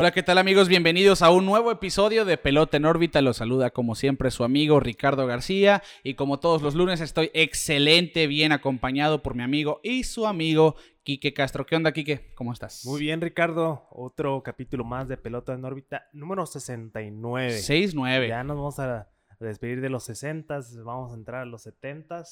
[0.00, 0.68] Hola, ¿qué tal amigos?
[0.68, 3.20] Bienvenidos a un nuevo episodio de Pelota en órbita.
[3.20, 8.28] Los saluda como siempre su amigo Ricardo García y como todos los lunes estoy excelente,
[8.28, 11.66] bien acompañado por mi amigo y su amigo Quique Castro.
[11.66, 12.32] ¿Qué onda, Quique?
[12.36, 12.86] ¿Cómo estás?
[12.86, 13.88] Muy bien, Ricardo.
[13.90, 17.54] Otro capítulo más de Pelota en órbita, número 69.
[17.54, 18.28] 6-9.
[18.28, 19.08] Ya nos vamos a
[19.40, 22.22] despedir de los 60, vamos a entrar a los 70.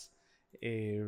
[0.60, 1.04] Eh,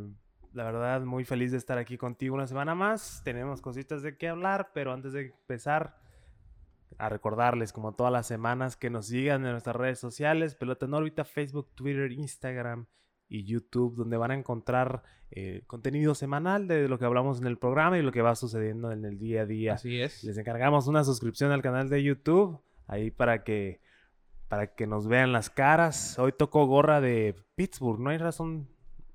[0.54, 3.22] la verdad, muy feliz de estar aquí contigo una semana más.
[3.22, 6.07] Tenemos cositas de qué hablar, pero antes de empezar
[6.97, 10.95] a recordarles, como todas las semanas, que nos sigan en nuestras redes sociales, Pelota en
[10.95, 12.87] órbita, Facebook, Twitter, Instagram
[13.28, 17.59] y YouTube, donde van a encontrar eh, contenido semanal de lo que hablamos en el
[17.59, 19.74] programa y lo que va sucediendo en el día a día.
[19.74, 20.24] Así es.
[20.24, 23.80] Les encargamos una suscripción al canal de YouTube, ahí para que,
[24.48, 26.19] para que nos vean las caras.
[26.19, 28.69] Hoy tocó gorra de Pittsburgh, no hay razón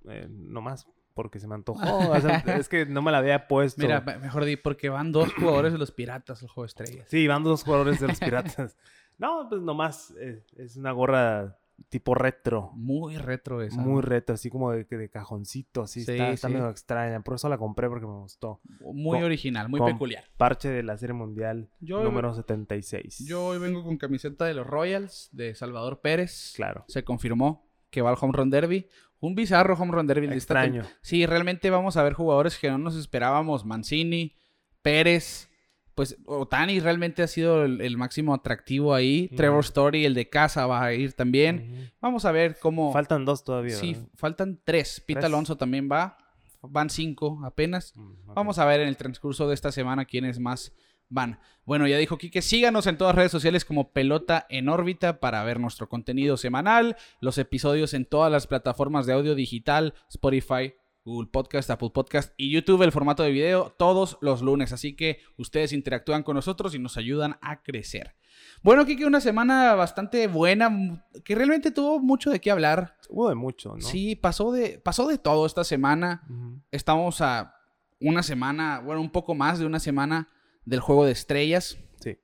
[0.08, 2.14] eh, nomás porque se me antojó.
[2.58, 3.82] es que no me la había puesto.
[3.82, 7.08] Mira, mejor di, porque van dos jugadores de los Piratas el juego de estrellas.
[7.10, 8.78] Sí, van dos jugadores de los Piratas.
[9.18, 11.58] no, pues nomás eh, es una gorra
[11.90, 12.72] tipo retro.
[12.76, 13.80] Muy retro esa.
[13.80, 17.22] Muy retro, así como de, de cajoncito, así está, está medio extraña.
[17.22, 18.62] Por eso la compré porque me gustó.
[18.82, 20.24] Muy original, muy peculiar.
[20.38, 23.26] Parche de la Serie Mundial número 76.
[23.28, 26.54] Yo hoy vengo con camiseta de los Royals de Salvador Pérez.
[26.56, 26.86] Claro.
[26.88, 28.88] Se confirmó que va al Home Run Derby.
[29.24, 30.28] Un bizarro home run derby.
[30.28, 30.84] Extraño.
[31.02, 33.64] Sí, realmente vamos a ver jugadores que no nos esperábamos.
[33.64, 34.36] Mancini,
[34.82, 35.50] Pérez,
[35.96, 39.30] pues Otani realmente ha sido el, máximo atractivo ahí.
[39.30, 41.90] Trevor Story, el de casa, va a ir también.
[42.02, 42.92] Vamos a ver cómo...
[42.92, 43.78] Faltan dos todavía.
[43.78, 45.02] Sí, faltan tres.
[45.08, 46.18] Pete Alonso también va.
[46.62, 47.96] Van cinco apenas.
[47.96, 50.74] Mm, vamos a ver en el transcurso de esta semana quién es más
[51.14, 51.40] van.
[51.66, 55.44] Bueno, ya dijo Kike, síganos en todas las redes sociales como Pelota en órbita para
[55.44, 60.74] ver nuestro contenido semanal, los episodios en todas las plataformas de audio digital, Spotify,
[61.06, 64.74] Google Podcast, Apple Podcast y YouTube, el formato de video, todos los lunes.
[64.74, 68.16] Así que ustedes interactúan con nosotros y nos ayudan a crecer.
[68.62, 72.98] Bueno, Kike, una semana bastante buena, que realmente tuvo mucho de qué hablar.
[73.10, 73.82] Hubo de mucho, ¿no?
[73.82, 76.24] Sí, pasó de, pasó de todo esta semana.
[76.72, 77.56] Estamos a
[78.00, 80.30] una semana, bueno, un poco más de una semana
[80.66, 81.78] del juego de estrellas.
[82.00, 82.18] Sí.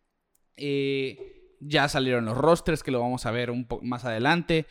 [0.58, 4.66] Eh, ya salieron los rosters, que lo vamos a ver un poco más adelante.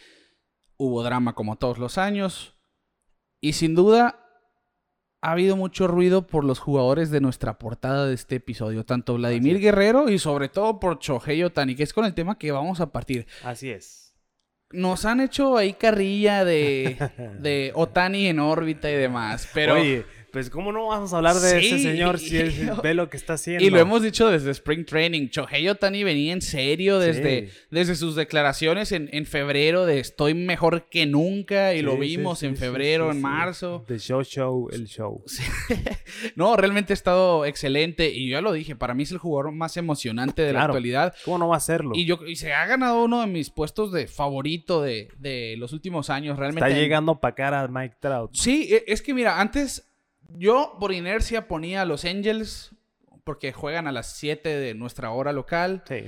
[0.77, 2.57] Hubo drama como todos los años.
[3.41, 4.29] Y sin duda,
[5.21, 8.85] ha habido mucho ruido por los jugadores de nuestra portada de este episodio.
[8.85, 12.53] Tanto Vladimir Guerrero y sobre todo por Chohei Otani, que es con el tema que
[12.53, 13.27] vamos a partir.
[13.45, 14.15] Así es.
[14.71, 16.97] Nos han hecho ahí carrilla de,
[17.41, 19.49] de Otani en órbita y demás.
[19.55, 19.75] Pero.
[19.75, 20.05] Oye,
[20.39, 22.39] pues cómo no vamos a hablar de ese señor si
[22.81, 23.65] ve lo que está haciendo.
[23.65, 25.31] Y lo hemos dicho desde Spring Training.
[25.31, 30.89] Chohei Otani venía en serio desde, desde sus declaraciones en, en, febrero de estoy mejor
[30.91, 33.85] que nunca y lo vimos en febrero, en marzo.
[33.89, 35.25] The show show, el show.
[36.37, 39.51] no, realmente ha estado excelente y yo ya lo dije, para mí es el jugador
[39.51, 41.17] más emocionante de la actualidad.
[41.25, 41.97] ¿Cómo no va a serlo?
[41.97, 45.73] Y, yo, y se ha ganado uno de mis puestos de favorito de, de los
[45.73, 46.39] últimos años.
[46.39, 46.65] Realmente.
[46.65, 48.31] Está llegando para cara a Mike Trout.
[48.35, 49.88] Sí, e, es que mira, antes
[50.29, 52.75] yo por inercia ponía a los Angels
[53.25, 55.83] porque juegan a las 7 de nuestra hora local.
[55.87, 56.05] Sí.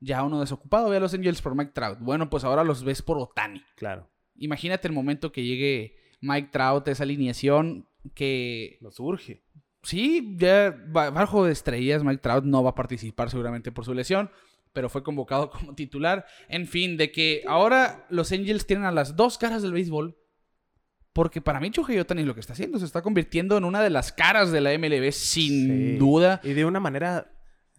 [0.00, 1.98] Ya uno desocupado ve a los Angels por Mike Trout.
[2.00, 3.62] Bueno, pues ahora los ves por Otani.
[3.76, 4.08] Claro.
[4.36, 8.78] Imagínate el momento que llegue Mike Trout, esa alineación que...
[8.80, 9.42] Nos urge.
[9.82, 14.30] Sí, ya bajo de estrellas, Mike Trout no va a participar seguramente por su lesión,
[14.72, 16.26] pero fue convocado como titular.
[16.48, 20.16] En fin, de que ahora los Angels tienen a las dos caras del béisbol
[21.12, 23.90] porque para mí Shohei Otani lo que está haciendo se está convirtiendo en una de
[23.90, 26.40] las caras de la MLB sin duda.
[26.44, 27.32] Y de una manera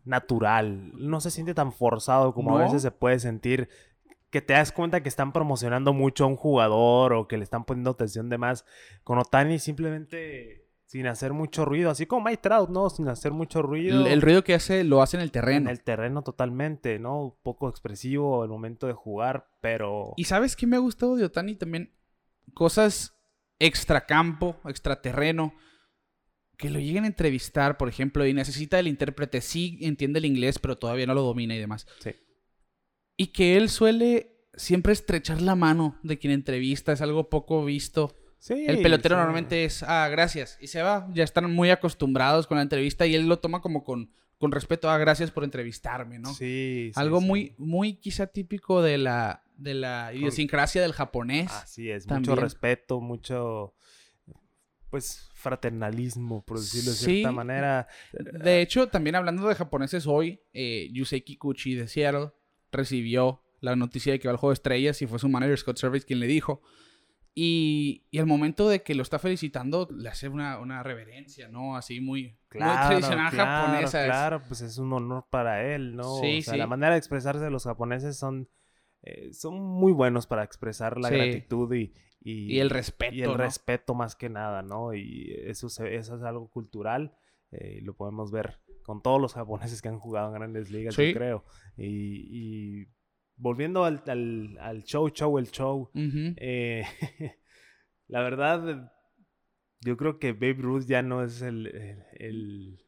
[0.03, 0.91] natural.
[0.95, 3.69] No se siente tan forzado como a veces se puede sentir.
[4.29, 7.65] Que te das cuenta que están promocionando mucho a un jugador o que le están
[7.65, 8.65] poniendo atención de más.
[9.03, 12.89] Con Otani simplemente sin hacer mucho ruido, así como Mike Trout, ¿no?
[12.89, 14.05] Sin hacer mucho ruido.
[14.05, 15.69] El, ruido que hace lo hace en el terreno.
[15.69, 17.37] En el terreno totalmente, ¿no?
[17.43, 20.11] poco expresivo el momento de jugar, pero...
[20.17, 21.93] ¿Y sabes qué me ha gustado de Otani también?
[22.53, 23.15] Cosas
[23.61, 25.53] extracampo, extraterreno,
[26.57, 30.59] que lo lleguen a entrevistar, por ejemplo, y necesita el intérprete, sí entiende el inglés,
[30.59, 31.87] pero todavía no lo domina y demás.
[31.99, 32.11] Sí.
[33.17, 38.15] Y que él suele siempre estrechar la mano de quien entrevista, es algo poco visto.
[38.39, 42.57] Sí, el pelotero normalmente es, ah, gracias, y se va, ya están muy acostumbrados con
[42.57, 46.33] la entrevista y él lo toma como con, con respeto, ah, gracias por entrevistarme, ¿no?
[46.33, 46.91] Sí.
[46.95, 51.51] Algo muy, muy quizá típico de la, de la idiosincrasia del japonés.
[51.51, 53.73] Así es, mucho respeto, mucho
[54.89, 57.05] pues, fraternalismo, por decirlo de Sí.
[57.05, 57.87] cierta manera.
[58.11, 62.31] De hecho, también hablando de japoneses hoy, eh, Yusei Kikuchi de Seattle
[62.71, 65.77] recibió la noticia de que va al juego de estrellas y fue su manager Scott
[65.77, 66.61] Service quien le dijo.
[67.33, 71.77] Y, y al momento de que lo está felicitando, le hace una, una reverencia, ¿no?
[71.77, 74.01] Así muy, muy tradicional claro, japonesa.
[74.01, 76.19] es- Claro, pues es un honor para él, ¿no?
[76.19, 76.57] Sí, o sea, sí.
[76.59, 78.49] la manera de expresarse de los japoneses son,
[79.03, 81.15] eh, son muy buenos para expresar la Sí.
[81.15, 83.37] gratitud y, y, Y el respeto, y el ¿no?
[83.37, 84.93] respeto más que nada, ¿no?
[84.93, 87.15] Y eso, se- eso es algo cultural,
[87.51, 91.07] eh, lo podemos ver con todos los japoneses que han jugado en grandes ligas, Sí.
[91.09, 91.45] yo creo.
[91.77, 92.87] Y, y
[93.37, 96.83] volviendo al, al, al show, show, el show, eh,
[98.07, 98.91] la verdad,
[99.81, 102.85] yo creo que Babe Ruth ya no es el, el- el-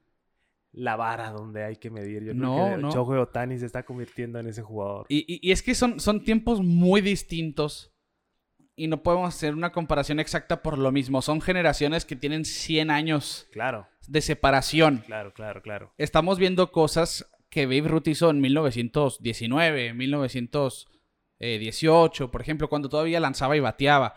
[0.73, 2.23] la vara donde hay que medir.
[2.23, 2.91] Yo creo No, que no.
[2.91, 5.05] Shohei Otani se está convirtiendo en ese jugador.
[5.07, 7.91] Y, y- y es que son, son tiempos muy distintos
[8.75, 11.21] y no podemos hacer una comparación exacta por lo mismo.
[11.21, 15.03] Son generaciones que tienen 100 años Claro, de separación.
[15.05, 15.93] claro, claro, claro.
[15.99, 19.93] Estamos viendo cosas que Babe Ruth hizo en 1919,
[21.39, 24.15] 1918, por ejemplo, cuando todavía lanzaba y bateaba.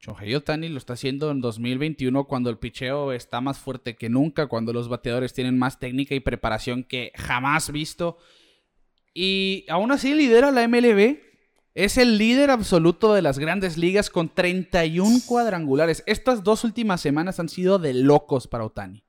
[0.00, 4.46] Shohei Otani lo está haciendo en 2021 cuando el picheo está más fuerte que nunca,
[4.46, 8.16] cuando los bateadores tienen más técnica y preparación que jamás visto.
[9.12, 11.18] Y aún así lidera la MLB.
[11.74, 16.02] Es el líder absoluto de las grandes ligas con 31 cuadrangulares.
[16.06, 19.04] Estas dos últimas semanas han sido de locos para Otani.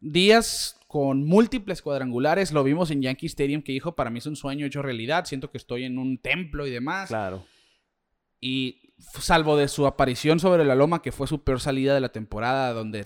[0.00, 2.50] Días con múltiples cuadrangulares.
[2.50, 5.26] Lo vimos en Yankee Stadium que dijo, para mí es un sueño hecho realidad.
[5.26, 7.08] Siento que estoy en un templo y demás.
[7.08, 7.44] Claro.
[8.40, 12.10] Y salvo de su aparición sobre la loma, que fue su peor salida de la
[12.10, 13.04] temporada, donde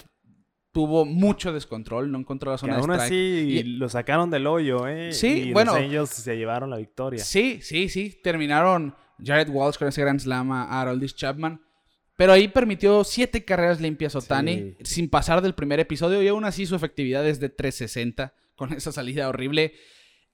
[0.72, 3.04] tuvo mucho descontrol, no encontró la Que zona de aún strike.
[3.04, 5.12] así Y- lo sacaron del hoyo, ¿eh?
[5.12, 5.72] Sí, y bueno.
[5.74, 7.22] Los Angels se llevaron la victoria.
[7.22, 8.18] Sí, sí, sí.
[8.22, 11.60] Terminaron Jared Walsh con ese gran slam a Aroldis Chapman.
[12.16, 14.84] Pero ahí permitió siete carreras limpias Otani, Sí.
[14.84, 16.22] sin pasar del primer episodio.
[16.22, 19.74] Y aún así su efectividad es de 360 con esa salida horrible.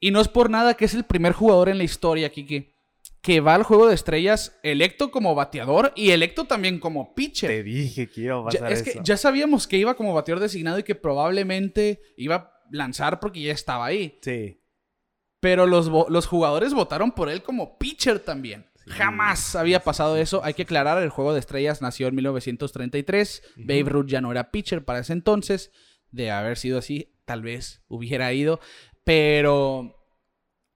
[0.01, 2.75] Y no es por nada que es el primer jugador en la historia, Kike,
[3.23, 7.50] que va al juego de estrellas electo como bateador y electo también como pitcher.
[7.50, 8.99] Te dije que iba a Ya- pasar es eso.
[9.00, 13.41] que ya sabíamos que iba como bateador designado y que probablemente iba a lanzar porque
[13.43, 14.19] ya estaba ahí.
[14.23, 14.61] Sí.
[15.41, 18.67] Pero los, los jugadores votaron por él como pitcher también.
[18.87, 20.43] Jamás había pasado eso.
[20.43, 23.43] Hay que aclarar, el juego de estrellas nació en 1933.
[23.56, 25.71] Babe Ruth ya no era pitcher para ese entonces.
[26.11, 28.61] De haber sido así, tal vez hubiera ido.
[29.05, 29.98] Pero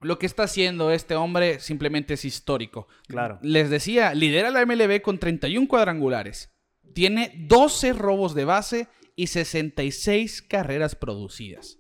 [0.03, 2.89] lo que está haciendo este hombre simplemente es histórico.
[3.07, 3.39] Claro.
[3.43, 6.51] Les decía, lidera la MLB con 31 cuadrangulares.
[6.95, 11.79] Tiene 12 robos de base y 66 carreras producidas.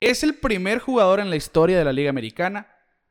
[0.00, 2.68] Es el primer jugador en la historia de la Liga Americana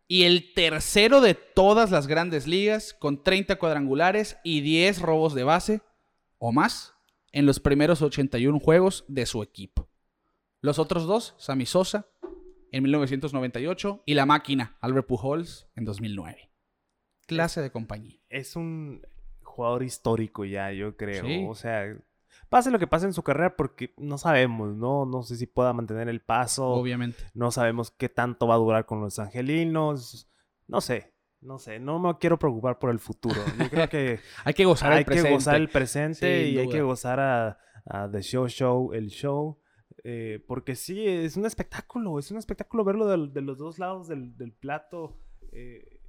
[0.07, 5.43] y el tercero de todas las grandes ligas con 30 cuadrangulares y 10 robos de
[5.43, 5.81] base
[6.37, 6.93] o más
[7.31, 9.89] en los primeros 81 juegos de su equipo.
[10.61, 12.07] Los otros dos, Sammy Sosa
[12.75, 16.51] en 1998 y la máquina Albert Pujols en 2009.
[17.25, 18.19] Clase de compañía.
[18.29, 19.01] es un
[19.41, 21.23] jugador histórico ya, yo creo.
[21.25, 21.45] Sí.
[21.47, 21.85] O sea,
[22.49, 25.05] pase lo que pase en su carrera porque no sabemos, ¿no?
[25.05, 26.67] No sé si pueda mantener el paso.
[26.67, 27.23] Obviamente.
[27.33, 30.29] No sabemos qué tanto va a durar con los angelinos.
[30.67, 31.79] No sé, no sé.
[31.79, 33.39] No me quiero preocupar por el futuro.
[33.57, 35.33] Yo creo que Hay que gozar hay el que presente.
[35.33, 39.61] gozar el presente Sin y hay que gozar a, a The Show Show, el show.
[40.07, 42.19] Eh, porque sí, es un espectáculo.
[42.19, 45.17] Es un espectáculo verlo de, los dos lados del, del plato.
[45.51, 45.99] eh,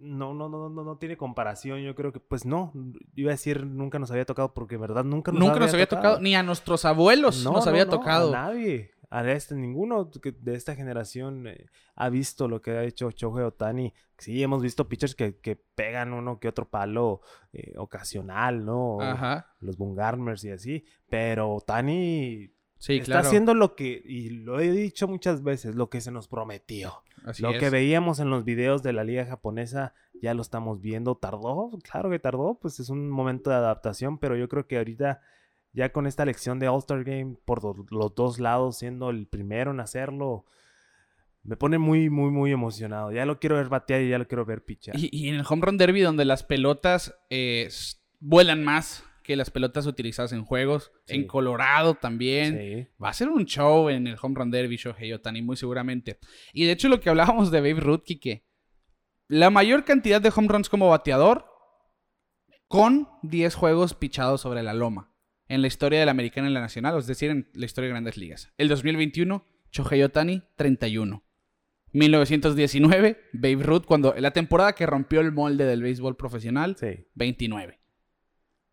[0.00, 1.80] no, no, no, no, no tiene comparación.
[1.82, 2.72] Yo creo que, pues no.
[3.14, 6.20] Iba a decir nunca nos había tocado porque, verdad, nunca nos Nunca nos había tocado,
[6.20, 8.30] ni a nuestros abuelos no, nos no, había no, tocado.
[8.30, 8.90] A nadie.
[9.08, 13.92] A este, ninguno de esta generación eh, ha visto lo que ha hecho Shohei Otani.
[14.18, 17.20] Sí, hemos visto pitchers que, que pegan uno que otro palo
[17.52, 19.00] eh, ocasional, ¿no?
[19.00, 19.54] Ajá.
[19.60, 20.84] Los Bungarmers y así.
[21.08, 22.50] Pero Otani
[22.82, 23.28] Sí, está claro.
[23.28, 27.04] haciendo lo que, y lo he dicho muchas veces, lo que se nos prometió.
[27.24, 27.60] Así lo es.
[27.60, 31.14] que veíamos en los videos de la liga japonesa, ya lo estamos viendo.
[31.14, 31.70] ¿Tardó?
[31.88, 35.20] Claro que tardó, pues es un momento de adaptación, pero yo creo que ahorita,
[35.72, 39.70] ya con esta elección de All-Star Game por do- los dos lados, siendo el primero
[39.70, 40.44] en hacerlo,
[41.44, 43.12] me pone muy, muy, muy emocionado.
[43.12, 44.96] Ya lo quiero ver batear y ya lo quiero ver pichar.
[44.98, 47.68] Y, y en el home run derby, donde las pelotas eh,
[48.18, 50.92] vuelan más que las pelotas utilizadas en juegos.
[51.06, 51.14] Sí.
[51.14, 52.58] En Colorado también.
[52.58, 52.88] Sí.
[53.02, 56.18] Va a ser un show en el home run derby, Shohei Otani, muy seguramente.
[56.52, 58.44] Y de hecho, lo que hablábamos de Babe Ruth, que
[59.28, 61.46] la mayor cantidad de home runs como bateador
[62.68, 65.12] con 10 juegos pichados sobre la loma
[65.48, 67.92] en la historia de la americana y la nacional, es decir, en la historia de
[67.92, 68.50] grandes ligas.
[68.56, 71.22] El 2021, Shohei Otani, 31.
[71.92, 77.06] 1919, Babe Ruth, cuando la temporada que rompió el molde del béisbol profesional, Sí.
[77.14, 77.80] 29.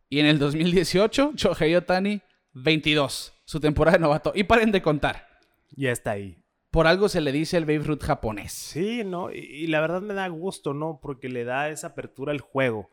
[0.10, 2.22] Y en el 2018, Shohei Otani,
[2.54, 3.34] 22.
[3.46, 4.32] Su temporada de novato.
[4.36, 5.28] Y paren de contar.
[5.76, 6.38] Ya está ahí.
[6.72, 8.52] Por algo se le dice el Babe Ruth japonés.
[8.54, 9.32] Sí, ¿no?
[9.32, 11.00] Y, y la verdad me da gusto, ¿no?
[11.02, 12.90] Porque le da esa apertura al juego.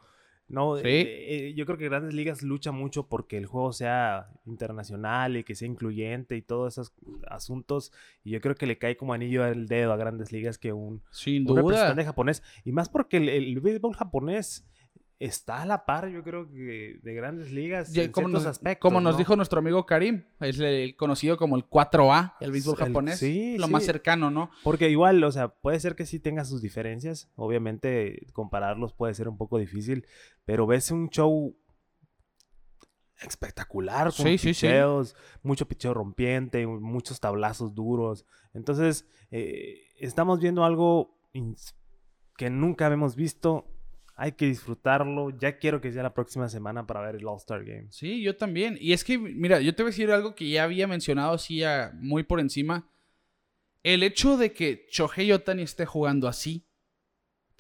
[0.49, 0.83] No, Sí.
[0.85, 5.43] Eh, eh, yo creo que Grandes Ligas lucha mucho porque el juego sea internacional y
[5.45, 6.93] que sea incluyente y todos esos
[7.29, 7.93] asuntos.
[8.25, 11.03] Y yo creo que le cae como anillo al dedo a Grandes Ligas que un,
[11.11, 11.63] Sin un duda.
[11.63, 12.43] representante japonés.
[12.65, 14.65] Y más porque el, el béisbol japonés
[15.19, 18.83] está a la par, yo creo que de Grandes Ligas en como ciertos nos, aspectos.
[18.83, 19.19] como nos ¿no?
[19.19, 23.19] dijo nuestro amigo Karim, es el conocido como el 4A, el béisbol japonés.
[23.19, 23.73] sí, lo sí.
[23.73, 24.51] más cercano, ¿no?
[24.63, 27.31] Porque igual, o sea, puede ser que sí tenga sus diferencias.
[27.37, 30.07] Obviamente, compararlos puede ser un poco difícil.
[30.45, 31.57] Pero ves un show
[33.21, 34.67] espectacular con Sí, sí, sí.
[34.67, 38.27] picheos, mucho picheo rompiente, muchos tablazos duros.
[38.53, 41.19] Entonces, eh, estamos viendo algo
[42.37, 43.67] que nunca habíamos visto.
[44.19, 45.31] Hay que disfrutarlo.
[45.39, 47.87] Ya quiero que sea la próxima semana para ver el All-Star Game.
[47.91, 48.79] Sí, yo también.
[48.81, 51.63] Y es que, mira, yo te voy a decir algo que ya había mencionado así
[51.63, 52.89] a- muy por encima.
[53.83, 56.65] El hecho de que Shohei Otani esté jugando así,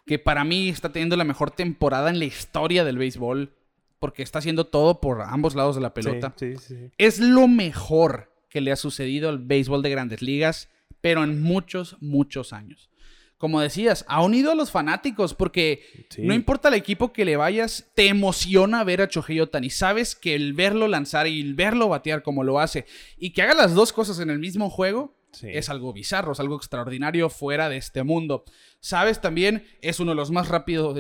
[0.07, 3.53] que para mí está teniendo la mejor temporada en la historia del béisbol,
[3.99, 6.91] porque está haciendo todo por ambos lados de la pelota, Sí, sí, sí.
[6.99, 10.69] es lo mejor que le ha sucedido al béisbol de grandes ligas,
[11.01, 12.89] pero en muchos, muchos años.
[13.39, 16.23] Como decías, ha unido a los fanáticos porque Sí.
[16.23, 19.69] no importa el equipo que le vayas, te emociona ver a Shohei Otani.
[19.71, 22.87] Sabes que el verlo lanzar y el verlo batear como lo hace
[23.19, 25.49] y que haga las dos cosas en el mismo juego Sí.
[25.53, 28.45] es algo bizarro, es algo extraordinario fuera de este mundo.
[28.81, 30.97] Sabes también, es uno de los más rápidos,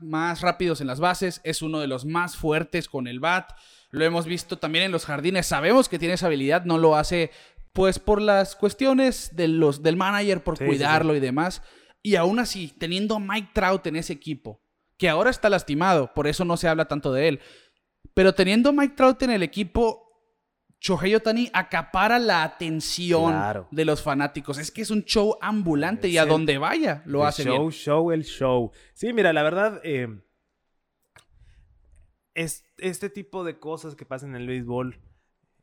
[0.00, 3.50] más rápidos en las bases, es uno de los más fuertes con el bat.
[3.90, 5.44] Lo hemos visto también en los jardines.
[5.46, 7.30] Sabemos que tiene esa habilidad, no lo hace
[7.76, 11.62] pues por las cuestiones de los, del manager, por Sí, sí, cuidarlo y demás.
[12.02, 14.62] Y aún así, teniendo a Mike Trout en ese equipo,
[14.96, 17.40] que ahora está lastimado, por eso no se habla tanto de él.
[18.14, 20.02] Pero teniendo a Mike Trout en el equipo,
[20.80, 23.68] Shohei Otani acapara la atención Claro.
[23.70, 24.56] de los fanáticos.
[24.56, 27.58] Es que es un show ambulante y a el- donde vaya lo El hace show,
[27.58, 27.70] bien.
[27.72, 28.72] show, el show.
[28.94, 30.08] Sí, mira, la verdad, eh,
[32.34, 34.98] es, este tipo de cosas que pasan en el béisbol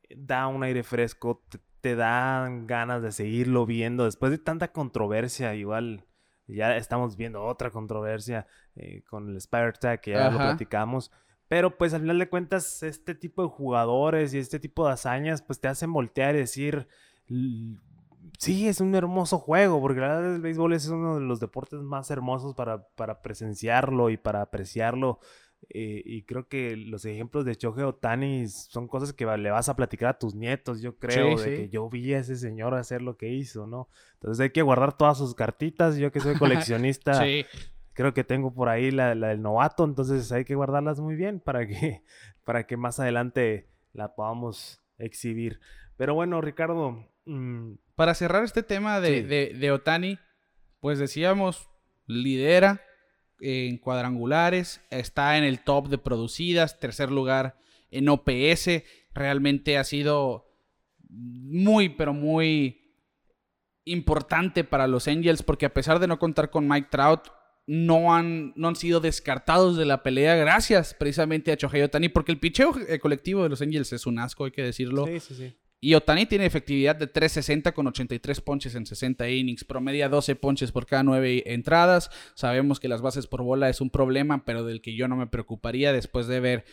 [0.08, 4.06] eh, da un aire fresco, te, te dan ganas de seguirlo viendo.
[4.06, 6.06] Después de tanta controversia, igual
[6.46, 11.10] ya estamos viendo otra controversia eh, con el Spider Tag, que ya lo platicamos.
[11.46, 15.42] Pero pues al final de cuentas, este tipo de jugadores y este tipo de hazañas,
[15.42, 16.88] pues te hacen voltear y decir,
[17.28, 17.76] "L-
[18.38, 21.80] sí, es un hermoso juego, porque la verdad el béisbol es uno de los deportes
[21.80, 25.20] más hermosos para, para presenciarlo y para apreciarlo.
[25.70, 29.76] Eh, y creo que los ejemplos de Shohei Otani son cosas que le vas a
[29.76, 31.62] platicar a tus nietos, yo creo, Sí, de sí.
[31.62, 33.88] que yo vi a ese señor hacer lo que hizo, ¿no?
[34.14, 35.96] Entonces hay que guardar todas sus cartitas.
[35.96, 36.34] Yo que soy
[36.68, 37.44] coleccionista, Sí.
[37.92, 41.40] creo que tengo por ahí la, la del novato, entonces hay que guardarlas muy bien
[41.40, 42.02] para que,
[42.44, 45.60] para que más adelante la podamos exhibir.
[45.96, 50.18] Pero bueno, Ricardo, mm, Para cerrar este tema de- de Otani,
[50.80, 51.68] pues decíamos,
[52.06, 52.80] lidera
[53.40, 57.56] en cuadrangulares, está en el top de producidas, tercer lugar
[57.90, 60.50] en OPS, realmente ha sido
[61.08, 62.80] muy, pero muy
[63.84, 67.28] importante para los Angels porque a pesar de no contar con Mike Trout,
[67.66, 72.32] no han, no han sido descartados de la pelea gracias precisamente a Shohei Otani porque
[72.32, 75.06] el picheo eh, colectivo de los Angels es un asco, hay que decirlo.
[75.06, 75.56] sí, sí, sí.
[75.84, 80.72] Y Otani tiene efectividad de 360 con 83 ponches en 60 innings, promedia 12 ponches
[80.72, 82.08] por cada 9 entradas.
[82.34, 85.26] Sabemos que las bases por bola es un problema, pero del que yo no me
[85.26, 86.64] preocuparía después de ver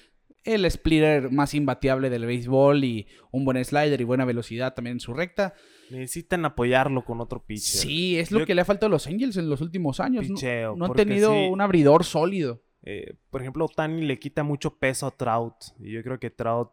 [0.45, 4.99] el splitter más imbateable del béisbol y un buen slider y buena velocidad también en
[5.01, 5.55] su recta.
[5.89, 7.81] Necesitan apoyarlo con otro pitcher.
[7.81, 10.29] Sí, es lo Yo- que le ha faltado a los Angels en los últimos años.
[10.29, 10.35] ¿no?
[10.35, 11.47] Picheo, No, han tenido sí.
[11.51, 12.61] un abridor sólido.
[12.83, 15.55] Eh, por ejemplo, Otani le quita mucho peso a Trout.
[15.81, 16.69] Y yo creo que Trout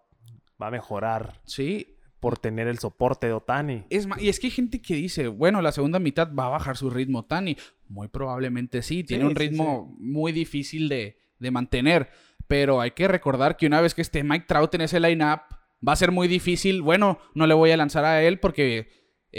[0.63, 3.85] va a mejorar Sí, por tener el soporte de Otani.
[3.91, 6.51] Es ma- y es que hay gente que dice, bueno, la segunda mitad va a
[6.51, 7.57] bajar su ritmo Tani.
[7.89, 12.09] Muy probablemente sí, tiene Sí, un sí, ritmo muy difícil de, de mantener.
[12.47, 15.41] Pero hay que recordar que una vez que esté Mike Trout en ese line-up,
[15.87, 16.83] va a ser muy difícil.
[16.83, 18.89] Bueno, no le voy a lanzar a él porque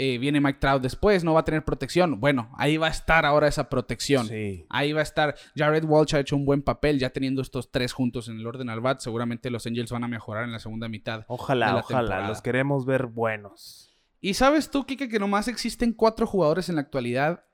[0.02, 2.20] eh, viene Mike Trout después, no va a tener protección.
[2.20, 4.28] Bueno, ahí va a estar ahora esa protección.
[4.28, 4.64] Sí.
[4.70, 5.34] Ahí va a estar.
[5.54, 8.70] Jared Walsh ha hecho un buen papel ya teniendo estos tres juntos en el orden
[8.70, 9.00] al bat.
[9.00, 11.26] Seguramente los Angels van a mejorar en la segunda mitad.
[11.28, 12.00] Ojalá, de la ojalá.
[12.00, 12.28] temporada.
[12.28, 13.94] Los queremos ver buenos.
[14.22, 17.44] ¿Y sabes tú, Kike, que nomás existen cuatro jugadores en la actualidad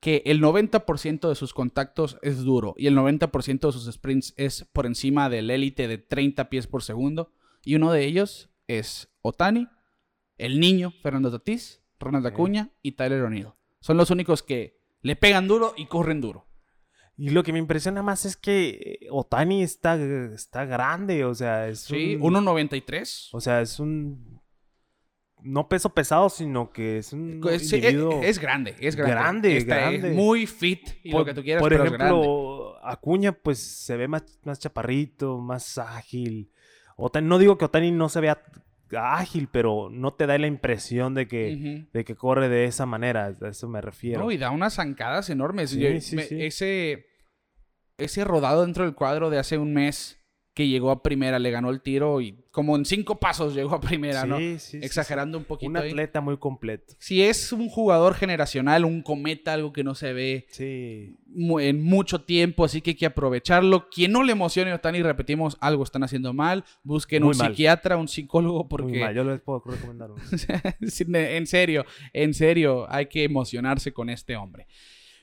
[0.00, 4.66] que el 90% de sus contactos es duro y el 90% de sus sprints es
[4.74, 7.32] por encima del élite de 30 pies por segundo?
[7.64, 9.68] Y uno de ellos es Otani,
[10.36, 12.26] el niño Fernando Tatís, Ronald.
[12.26, 13.48] Acuña y Tyler O'Neill.
[13.80, 16.46] Son los únicos que le pegan duro y corren duro.
[17.16, 19.94] Y lo que me impresiona más es que eh, Otani está,
[20.34, 22.34] está grande, o sea, es Sí, un...
[22.34, 23.28] 1.93.
[23.32, 24.40] O sea, es un...
[25.42, 28.20] No peso pesado, sino que es un Es, sí, individuo...
[28.22, 29.14] es- es grande, es grande.
[29.14, 30.10] Grande, Está, eh, grande.
[30.16, 32.14] muy fit y lo que tú quieras, por pero es grande.
[32.16, 36.50] ejemplo, Acuña, pues se ve más, más chaparrito, más ágil.
[36.96, 38.42] Otani, no digo que Otani no se vea
[38.96, 43.34] ágil, pero no te da la impresión de que, de que corre de esa manera.
[43.40, 44.20] A eso me refiero.
[44.20, 45.70] No, y da unas zancadas enormes.
[45.70, 46.42] Sí, Yo- sí, me- sí.
[46.44, 47.06] Ese,
[47.98, 50.20] ese rodado dentro del cuadro de hace un mes
[50.54, 53.80] que llegó a primera, le ganó el tiro y como en cinco pasos llegó a
[53.80, 54.38] primera, Sí, ¿no?
[54.38, 55.68] sí, sí, Exagerando un poquito.
[55.70, 55.88] Un ahí.
[55.90, 56.94] atleta muy completo.
[57.00, 60.46] Si es un jugador generacional, un cometa, algo que no se ve
[61.36, 63.88] en mucho tiempo, así que hay que aprovecharlo.
[63.90, 66.64] Quien no le emocione a Otani, repetimos, algo están haciendo mal.
[66.84, 67.48] Busquen Muy un mal.
[67.50, 69.14] psiquiatra, un psicólogo, Muy porque mal.
[69.14, 70.22] Yo les puedo recomendar uno.
[70.80, 74.66] En serio, en serio, hay que emocionarse con este hombre.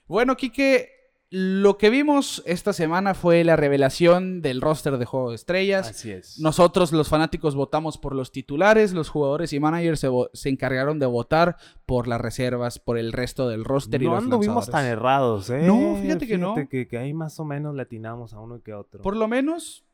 [0.08, 0.90] Bueno, Quique,
[1.34, 5.90] lo que vimos esta semana fue la revelación del roster de Juego de Estrellas.
[5.90, 6.38] Así es.
[6.40, 11.06] Nosotros, los fanáticos, votamos por los titulares, los jugadores y managers se, se encargaron de
[11.06, 15.50] votar por las reservas, por el resto del roster y no los anduvimos tan errados,
[15.50, 15.62] ¿eh?
[15.66, 16.54] No, fíjate que no.
[16.70, 19.02] Que, que ahí más o menos le atinamos a uno que a otro.
[19.02, 19.86] Por lo menos,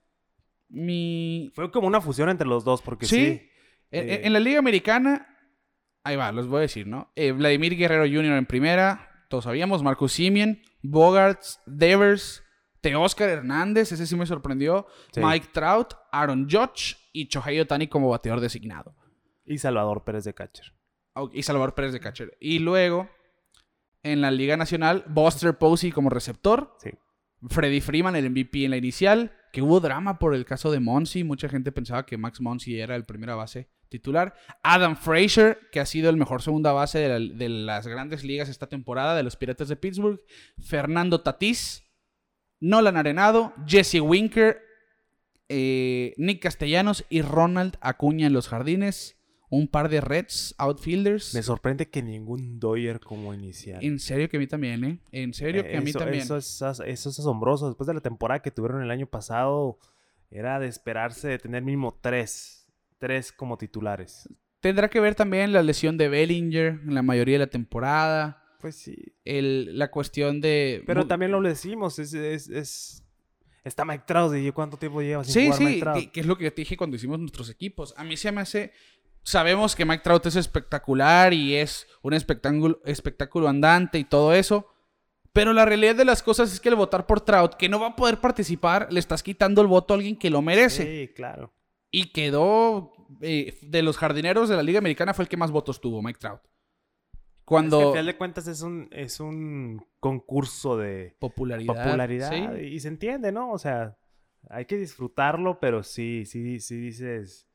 [0.70, 1.52] mi...
[1.54, 3.16] Fue como una fusión entre los dos, porque Sí.
[3.16, 3.42] sí.
[3.92, 4.22] En, Eh.
[4.24, 5.28] en la Liga Americana,
[6.04, 7.12] ahí va, los voy a decir, ¿no?
[7.16, 8.38] Eh, Vladimir Guerrero Jr.
[8.38, 12.44] en primera, todos sabíamos, Marcus Simeon, Bogarts, Devers,
[12.82, 15.22] Teóscar Hernández, ese sí me sorprendió, Sí.
[15.24, 18.96] Mike Trout, Aaron Judge y Shohei Otani como bateador designado.
[19.46, 20.74] Y Salvador Pérez de catcher.
[21.14, 22.38] Oh, Y Salvador Pérez de catcher.
[22.40, 23.10] Y luego,
[24.04, 26.92] en la Liga Nacional, Buster Posey como receptor, Sí.
[27.50, 31.24] Freddy Freeman, el MVP en la inicial, que hubo drama por el caso de Monsi.
[31.24, 34.34] Mucha gente pensaba que Max Monsi era el primera base titular.
[34.64, 38.50] Adam Frazier, que ha sido el mejor segunda base de, la- de las grandes ligas
[38.50, 40.20] esta temporada, de los Piratas de Pittsburgh.
[40.60, 41.84] Fernando Tatís,
[42.60, 44.62] Nolan Arenado, Jesse Winker,
[45.50, 49.14] eh, Nick Castellanos y Ronald Acuña en los jardines.
[49.50, 51.34] Un par de Reds, outfielders.
[51.34, 53.82] Me sorprende que ningún Doyer como inicial.
[53.82, 55.00] En serio que a mí también, ¿eh?
[55.14, 56.24] En serio que a mí también.
[56.24, 57.68] Eso es, as- eso es asombroso.
[57.68, 59.80] Después de la temporada que tuvieron el año pasado,
[60.30, 62.57] era de esperarse de tener mínimo tres.
[63.00, 64.28] Tres como titulares.
[64.60, 68.44] Tendrá que ver también la lesión de Bellinger en la mayoría de la temporada.
[68.60, 68.96] Pues sí.
[69.24, 70.84] El, la cuestión de.
[70.88, 72.00] Pero también lo decimos.
[72.00, 73.04] Es, es, es-
[73.64, 74.34] Está Mike Trout.
[74.36, 75.98] ¿y ¿Cuánto tiempo lleva sin Sí, jugar Mike sí, Trout?
[76.00, 77.94] que, que es lo que te dije cuando hicimos nuestros equipos.
[77.98, 78.72] A mí se me hace.
[79.24, 84.68] Sabemos que Mike Trout es espectacular y es un espectáculo, espectáculo andante y todo eso.
[85.34, 87.88] Pero la realidad de las cosas es que el votar por Trout, que no va
[87.88, 91.08] a poder participar, le estás quitando el voto a alguien que lo merece.
[91.08, 91.54] Sí, claro.
[91.92, 92.94] Y quedó.
[93.22, 96.20] eh, de los jardineros de la Liga Americana fue el que más votos tuvo, Mike
[96.20, 96.42] Trout.
[96.44, 97.80] Es que Cuando.
[97.80, 101.74] al final de cuentas es un, es un concurso de popularidad.
[101.86, 102.30] popularidad.
[102.32, 102.62] sí.
[102.64, 103.52] Y se entiende, ¿no?
[103.52, 103.98] O sea,
[104.50, 107.46] hay que disfrutarlo, pero sí, sí, sí dices...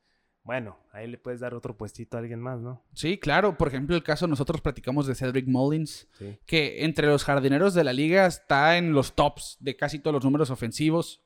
[0.45, 2.83] Bueno, ahí le puedes dar otro puestito a alguien más, ¿no?
[2.93, 3.57] Sí, claro.
[3.57, 6.37] Por ejemplo, el caso nosotros platicamos de Cedric Mullins, Sí.
[6.45, 10.25] que entre los jardineros de la liga está en los tops de casi todos los
[10.25, 11.22] números ofensivos.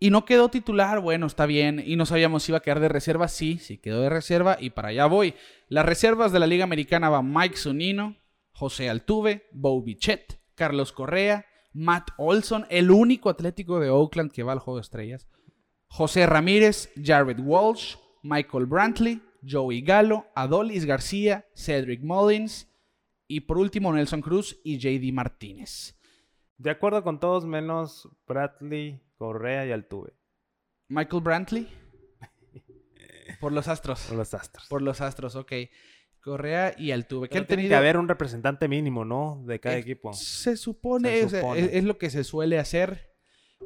[0.00, 1.82] Y no quedó titular, bueno, está bien.
[1.84, 3.28] Y no sabíamos si iba a quedar de reserva.
[3.28, 4.56] Sí, sí quedó de reserva.
[4.60, 5.34] Y para allá voy.
[5.68, 8.16] Las reservas de la Liga Americana van Mike Zunino,
[8.52, 14.52] José Altuve, Bo Bichette, Carlos Correa, Matt Olson, el único atlético de Oakland que va
[14.52, 15.28] al Juego de Estrellas.
[15.88, 22.68] José Ramírez, Jared Walsh, Michael Brantley, Joey Gallo, Adolis García, Cedric Mullins
[23.26, 25.98] y por último Nelson Cruz y JD Martínez.
[26.56, 30.14] De acuerdo con todos menos Bradley, Correa y Altuve.
[30.88, 31.68] Michael Brantley.
[33.40, 33.98] Por los Astros.
[34.00, 34.66] Son los Astros.
[34.68, 35.52] Por los Astros, ok.
[36.20, 37.28] Correa y Altuve.
[37.28, 37.72] Que Pero han tiene tenido...
[37.72, 39.42] que haber un representante mínimo, ¿no?
[39.46, 40.12] De cada Eh, equipo.
[40.12, 41.40] Se supone, Se.
[41.58, 43.14] Es, es lo que se suele hacer,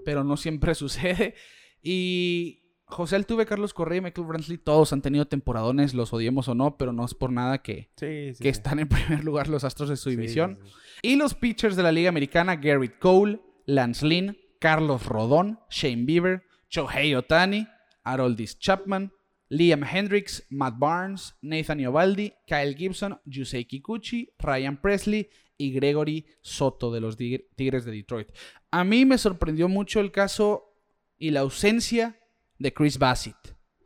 [0.04, 1.34] pero no siempre sucede.
[1.82, 6.54] Y José Altuve, Carlos Correa y Michael Brantley, todos han tenido temporadones, los odiemos o
[6.54, 8.42] no, pero no es por nada que, Sí, sí.
[8.42, 10.58] que están en primer lugar los Astros de su división.
[10.62, 10.74] sí, sí.
[11.04, 16.42] Y los pitchers de la Liga Americana, Garrett Cole, Lance Lynn, Carlos Rodón, Shane Bieber,
[16.70, 17.66] Shohei Otani,
[18.04, 19.12] Haroldis Chapman,
[19.50, 26.92] Liam Hendricks, Matt Barnes, Nathan Iovaldi, Kyle Gibson, Yusei Kikuchi, Ryan Presley y Gregory Soto
[26.92, 28.28] de los Tigr- Tigres de Detroit.
[28.70, 30.74] A mí me sorprendió mucho el caso
[31.18, 32.18] y la ausencia
[32.58, 33.36] de Chris Bassett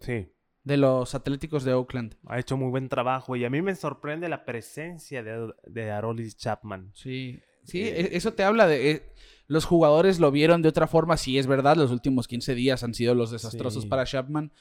[0.01, 0.29] Sí.
[0.63, 2.17] de los Atléticos de Oakland.
[2.27, 6.37] Ha hecho muy buen trabajo y a mí me sorprende la presencia de, de Aroldis
[6.37, 6.93] Chapman.
[6.95, 9.03] Sí, sí, Eh, e- eso te habla de...
[9.49, 12.95] los jugadores lo vieron de otra forma, sí es verdad, los últimos 15 días han
[12.95, 13.89] sido los desastrosos Sí.
[13.89, 14.53] para Chapman,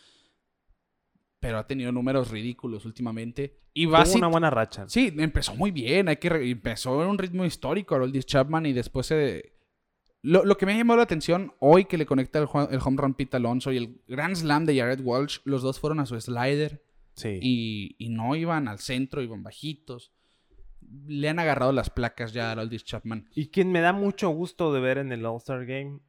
[1.39, 3.60] pero ha tenido números ridículos últimamente.
[3.74, 4.86] Y Tuvo Bassett, una buena racha.
[4.88, 9.06] sí, empezó muy bien, hay que empezó en un ritmo histórico Aroldis Chapman y después
[9.08, 9.54] se,
[10.21, 12.98] Lo, lo que me ha llamado la atención hoy que le conecta el, el home
[13.02, 16.19] run Pete Alonso y el Grand Slam de Jared Walsh, los dos fueron a su
[16.19, 16.84] slider
[17.15, 17.39] Sí.
[17.41, 20.12] y, y no iban al centro, iban bajitos.
[21.08, 23.28] Le han agarrado las placas ya a Aldis Chapman.
[23.34, 26.00] Y quien me da mucho gusto de ver en el All-Star Game,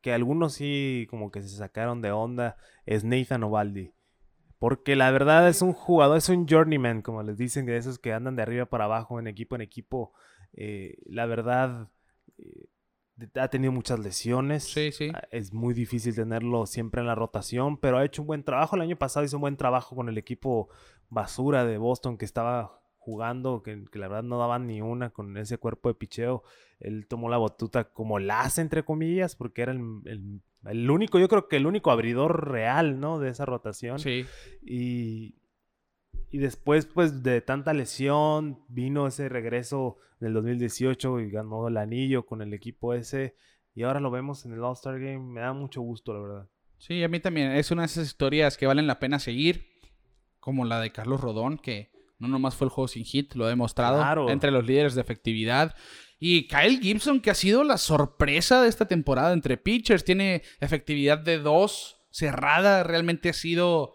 [0.00, 2.56] que algunos sí como que se sacaron de onda,
[2.86, 3.92] es Nathan Ovaldi.
[4.58, 8.12] Porque la verdad es un jugador, es un journeyman, como les dicen, de esos que
[8.12, 10.12] andan de arriba para abajo, en equipo en equipo.
[10.54, 11.90] Eh, la verdad,
[12.38, 12.68] eh,
[13.34, 14.64] ha tenido muchas lesiones.
[14.64, 15.10] Sí, sí.
[15.12, 18.76] Ah, Es muy difícil tenerlo siempre en la rotación, pero ha hecho un buen trabajo.
[18.76, 20.68] El año pasado hizo un buen trabajo con el equipo
[21.10, 25.36] basura de Boston que estaba jugando, que, que la verdad no daban ni una con
[25.36, 26.42] ese cuerpo de picheo.
[26.80, 31.28] Él tomó la batuta como las, entre comillas, porque era el, el- el único, yo
[31.28, 33.18] creo que el único abridor real, ¿no?
[33.18, 33.98] De esa rotación.
[33.98, 34.24] Sí.
[34.62, 35.34] Y,
[36.30, 42.24] y después, pues, de tanta lesión, vino ese regreso del 2018 y ganó el anillo
[42.24, 43.36] con el equipo ese.
[43.74, 45.18] Y ahora lo vemos en el All-Star Game.
[45.18, 46.48] Me da mucho gusto, la verdad.
[46.78, 47.52] Sí, a mí también.
[47.52, 49.66] Es una de esas historias que valen la pena seguir.
[50.40, 53.48] Como la de Carlos Rodón, que no nomás fue el juego sin hit, lo ha
[53.48, 53.98] demostrado.
[53.98, 54.30] Claro.
[54.30, 55.74] Entre los líderes de efectividad.
[56.18, 60.04] Y Kyle Gibson, que ha sido la sorpresa de esta temporada entre pitchers.
[60.04, 62.82] Tiene efectividad de dos, cerrada.
[62.82, 63.94] Realmente ha sido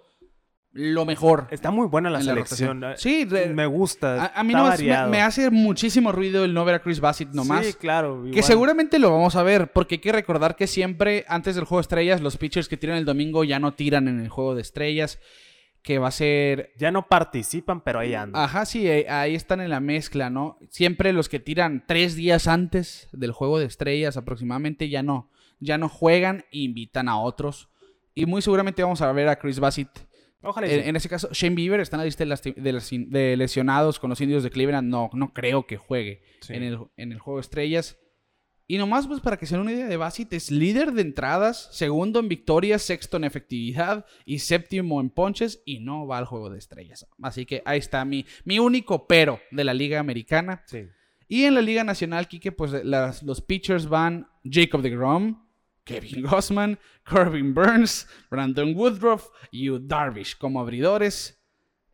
[0.71, 1.47] lo mejor.
[1.49, 2.83] Está muy buena la selección.
[2.97, 4.25] Sí, me gusta.
[4.25, 4.69] A, a mí no
[5.09, 7.65] me, hace muchísimo ruido el no ver a Chris Bassett nomás.
[7.65, 8.21] Sí, claro.
[8.23, 8.43] Que igual.
[8.43, 11.83] seguramente lo vamos a ver, porque hay que recordar que siempre antes del juego de
[11.83, 15.19] estrellas, los pitchers que tiran el domingo ya no tiran en el juego de estrellas,
[15.89, 16.71] que va a ser...
[16.77, 18.39] Ya no participan, pero ahí andan.
[18.43, 20.59] Ajá, sí, ahí están en la mezcla, ¿no?
[20.69, 25.79] Siempre los que tiran tres días antes del juego de estrellas aproximadamente ya no, ya
[25.79, 27.69] no juegan e invitan a otros.
[28.13, 29.89] Y muy seguramente vamos a ver a Chris Bassett.
[30.43, 30.89] Ojalá En, sí.
[30.89, 34.51] en ese caso, Shane Bieber está en la lista de, lesionados con los indios de
[34.51, 34.87] Cleveland.
[34.87, 36.53] No, no creo que juegue Sí.
[36.53, 37.97] en, el, en el juego de estrellas.
[38.71, 41.69] Y nomás, pues para que se den una idea de Bassett, es líder de entradas,
[41.71, 46.51] segundo en victorias, sexto en efectividad y séptimo en ponches y no va al juego
[46.51, 47.07] de estrellas.
[47.23, 50.61] Así que ahí está mi, mi único pero de la Liga Americana.
[50.67, 50.85] Sí.
[51.27, 55.43] Y en la Liga Nacional, Kike, pues las- los pitchers van Jacob de Grom,
[55.83, 61.41] Kevin Gossman, Corbin Burns, Brandon Woodruff y Yu Darvish como abridores.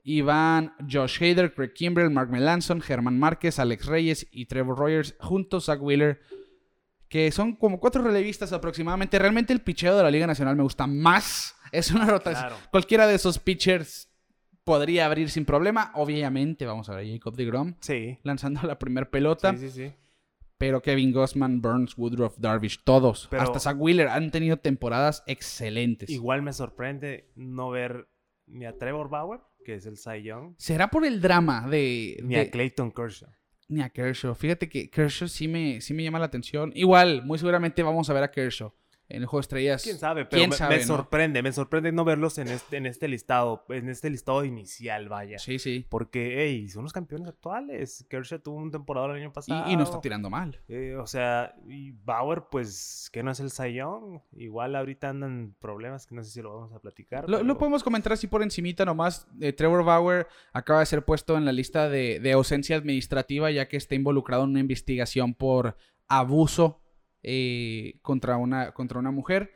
[0.03, 5.15] Y van Josh Hader, Craig Kimbrell, Mark Melanson, Germán Márquez, Alex Reyes y Trevor Rogers
[5.19, 6.19] junto a Zach Wheeler.
[7.09, 9.19] Que son como cuatro relevistas aproximadamente.
[9.19, 11.55] Realmente el picheo de la Liga Nacional me gusta más.
[11.71, 12.47] Es una rotación.
[12.49, 12.63] Claro.
[12.71, 14.09] Cualquiera de esos pitchers
[14.63, 15.91] podría abrir sin problema.
[15.95, 18.17] Obviamente vamos a ver a Jacob de Grom Sí.
[18.23, 19.51] lanzando la primer pelota.
[19.53, 19.93] Sí, sí, sí.
[20.57, 26.09] Pero Kevin Gossman, Burns, Woodruff, Darvish, todos, Pero- hasta Zach Wheeler, han tenido temporadas excelentes.
[26.09, 28.07] Igual me sorprende no ver
[28.47, 32.19] ni a Trevor Bauer, que es el Cy Young, ¿Será por el drama de...
[32.23, 33.29] ni de- a Clayton Kershaw.
[33.67, 34.36] Ni a Kershaw?
[34.36, 36.71] Fíjate que Kershaw sí me, sí me llama la atención.
[36.75, 38.73] Igual, muy seguramente vamos a ver a Kershaw
[39.07, 39.83] en el juego de estrellas.
[39.83, 40.25] ¿Quién sabe?
[40.25, 40.87] Pero ¿Quién me, sabe, me no?
[40.87, 45.37] sorprende, me sorprende no verlos en este, en este listado, en este listado inicial, vaya.
[45.37, 45.85] Sí, sí.
[45.89, 48.05] Porque, hey, son los campeones actuales.
[48.09, 49.69] Kershaw tuvo un temporada el año pasado.
[49.69, 50.59] y no está tirando mal.
[50.67, 54.21] Eh, o sea, y Bauer, pues, que no es el Young.
[54.35, 57.29] Igual ahorita andan problemas que no sé si lo vamos a platicar.
[57.29, 59.27] Lo, podemos comentar así por encimita nomás.
[59.39, 63.67] Eh, Trevor Bauer acaba de ser puesto en la lista de, de ausencia administrativa ya
[63.67, 66.81] que está involucrado en una investigación por abuso
[67.27, 69.51] eh, contra, una, contra una mujer.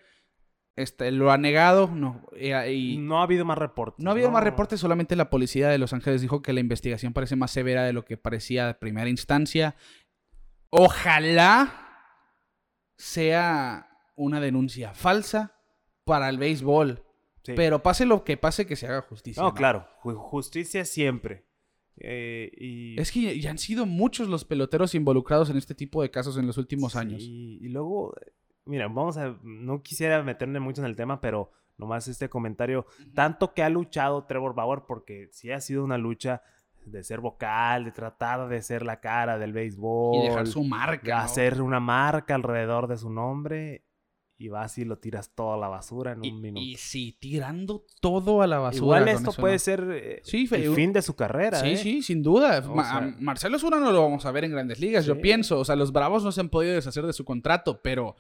[0.75, 4.01] Este, lo ha negado no, eh, y No ha habido más reportes.
[4.03, 7.12] no ha habido más reportes, solamente la policía de Los Ángeles dijo que la investigación
[7.12, 9.75] parece más severa de lo que parecía de primera instancia.
[10.69, 11.86] Ojalá
[12.97, 15.55] sea una denuncia falsa
[16.05, 17.03] para el béisbol.
[17.43, 17.53] Sí.
[17.55, 19.41] Pero pase lo que pase, que se haga justicia.
[19.41, 19.55] No, ¿no?
[19.55, 19.88] claro.
[20.03, 21.48] ju- Justicia siempre.
[21.99, 22.99] Eh, y...
[22.99, 26.47] Es que ya han sido muchos los peloteros involucrados en este tipo de casos en
[26.47, 27.21] los últimos Sí, años.
[27.23, 28.13] Y luego,
[28.65, 33.53] mira, vamos a, no quisiera meterme mucho en el tema, pero nomás este comentario, tanto
[33.53, 36.41] que ha luchado Trevor Bauer, porque sí ha sido una lucha
[36.85, 41.17] de ser vocal, de tratar de ser la cara del béisbol, Y dejar su marca.
[41.17, 41.21] ¿no?
[41.23, 43.83] hacer una marca alrededor de su nombre,
[44.41, 46.62] y vas y lo tiras todo a la basura en un minuto.
[46.65, 48.84] y sí, tirando todo a la basura.
[49.02, 49.60] Igual esto puede ¿no?
[49.60, 51.60] ser eh, Sí, el fin de su carrera.
[51.60, 51.78] Sí, ¿eh?
[51.78, 52.62] sí, sin duda.
[52.62, 55.60] Ma- sea- Marcelo Zuna no lo vamos a ver en grandes ligas, yo pienso.
[55.60, 58.15] O sea, los Bravos no se han podido deshacer de su contrato, pero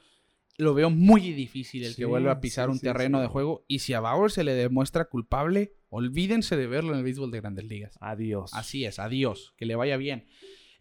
[0.57, 3.63] lo veo muy difícil el Sí, que vuelva a pisar un terreno de juego.
[3.69, 7.39] Y si a Bauer se le demuestra culpable, olvídense de verlo en el béisbol de
[7.39, 7.97] grandes ligas.
[8.01, 8.51] Adiós.
[8.53, 10.25] Así es, adiós, que le vaya bien.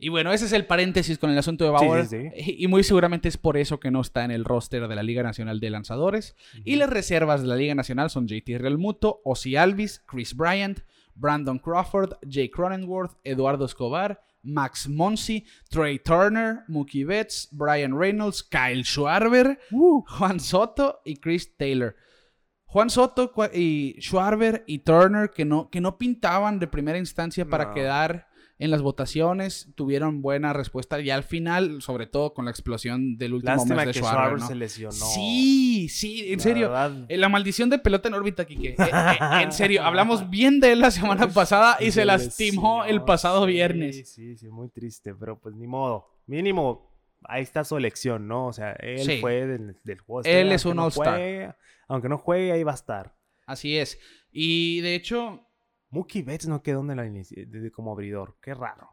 [0.00, 2.06] Y bueno, ese es el paréntesis con el asunto de Sí, Bauer.
[2.06, 4.94] sí, Y y muy seguramente es por eso que no está en el roster de
[4.94, 6.36] la Liga Nacional de Lanzadores.
[6.64, 10.80] Y las reservas de la Liga Nacional son JT Realmuto, Ozzy Alvis, Chris Bryant,
[11.16, 18.84] Brandon Crawford, Jay Cronenworth, Eduardo Escobar, Max Monsi, Trey Turner, Mookie Betts, Brian Reynolds, Kyle
[18.84, 21.96] Schwarber, Juan Soto y Chris Taylor.
[22.66, 27.64] Juan Soto y Schwarber y Turner, que no, que no pintaban de primera instancia para
[27.66, 27.74] No.
[27.74, 28.27] quedar
[28.60, 31.00] en las votaciones, tuvieron buena respuesta.
[31.00, 34.20] Y al final, sobre todo con la explosión del último Lástima mes de que Schwarber,
[34.20, 34.46] Schwarber ¿no?
[34.48, 34.92] se lesionó.
[34.92, 36.68] Sí, sí, en La serio.
[36.70, 38.70] verdad, Eh, La maldición de pelota en órbita, Kike.
[38.70, 43.02] Eh, eh, en serio, hablamos bien de él la semana pasada y se lastimó el
[43.02, 44.10] pasado sí, viernes.
[44.12, 46.06] Sí, sí, muy triste, pero pues ni modo.
[46.26, 46.90] Mínimo,
[47.24, 48.46] ahí está su elección, ¿no?
[48.48, 49.18] O sea, él Sí.
[49.20, 50.28] fue del, del juego.
[50.28, 51.14] Él es un aunque no All-Star.
[51.16, 51.54] juegue-
[51.90, 53.14] Aunque no juegue, ahí va a estar.
[53.46, 53.98] Así es.
[54.30, 55.47] Y de hecho,
[55.90, 58.36] Mookie Betts no quedó en la de- como abridor.
[58.42, 58.90] Qué raro.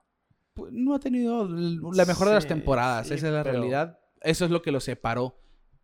[0.54, 3.08] pues, no ha tenido la mejor de las temporadas.
[3.10, 4.00] sí, Esa es la pero- realidad.
[4.22, 5.38] Eso es lo que lo separó.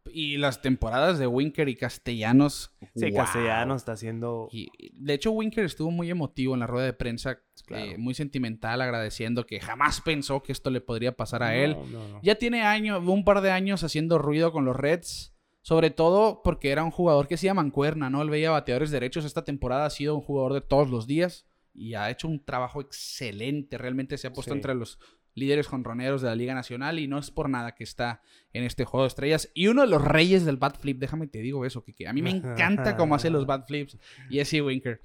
[0.05, 2.73] Y las temporadas de Winker y Castellanos.
[2.95, 3.25] Sí, ¡guau!
[3.25, 4.47] Castellano está haciendo.
[4.51, 7.85] Y, de hecho, Winker estuvo muy emotivo en la rueda de prensa, Claro.
[7.85, 11.73] eh, muy sentimental, agradeciendo que jamás pensó que esto le podría pasar a él.
[11.73, 12.19] No, no, no.
[12.23, 15.30] Ya tiene años, un par de años haciendo ruido con los Reds.
[15.61, 18.21] Sobre todo porque era un jugador que hacía mancuerna, ¿no?
[18.21, 19.25] Él veía bateadores derechos.
[19.25, 22.81] Esta temporada ha sido un jugador de todos los días y ha hecho un trabajo
[22.81, 23.77] excelente.
[23.77, 24.57] Realmente se ha puesto Sí.
[24.57, 24.97] entre los
[25.33, 28.21] líderes jonroneros de la Liga Nacional y no es por nada que está
[28.53, 29.49] en este juego de estrellas.
[29.53, 32.21] Y uno de los reyes del bat flip, déjame te digo eso, que a mí
[32.21, 33.97] me encanta cómo hace los bat flips.
[34.29, 35.01] Jesse Winker.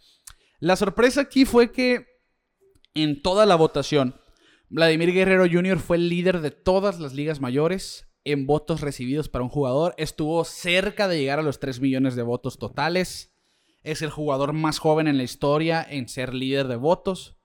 [0.58, 2.06] La sorpresa aquí fue que
[2.94, 4.16] en toda la votación,
[4.70, 5.78] Vladimir Guerrero Jr.
[5.78, 9.94] fue el líder de todas las ligas mayores en votos recibidos para un jugador.
[9.98, 13.32] Estuvo cerca de llegar a los 3 millones de votos totales.
[13.84, 17.36] Es el jugador más joven en la historia en ser líder de votos.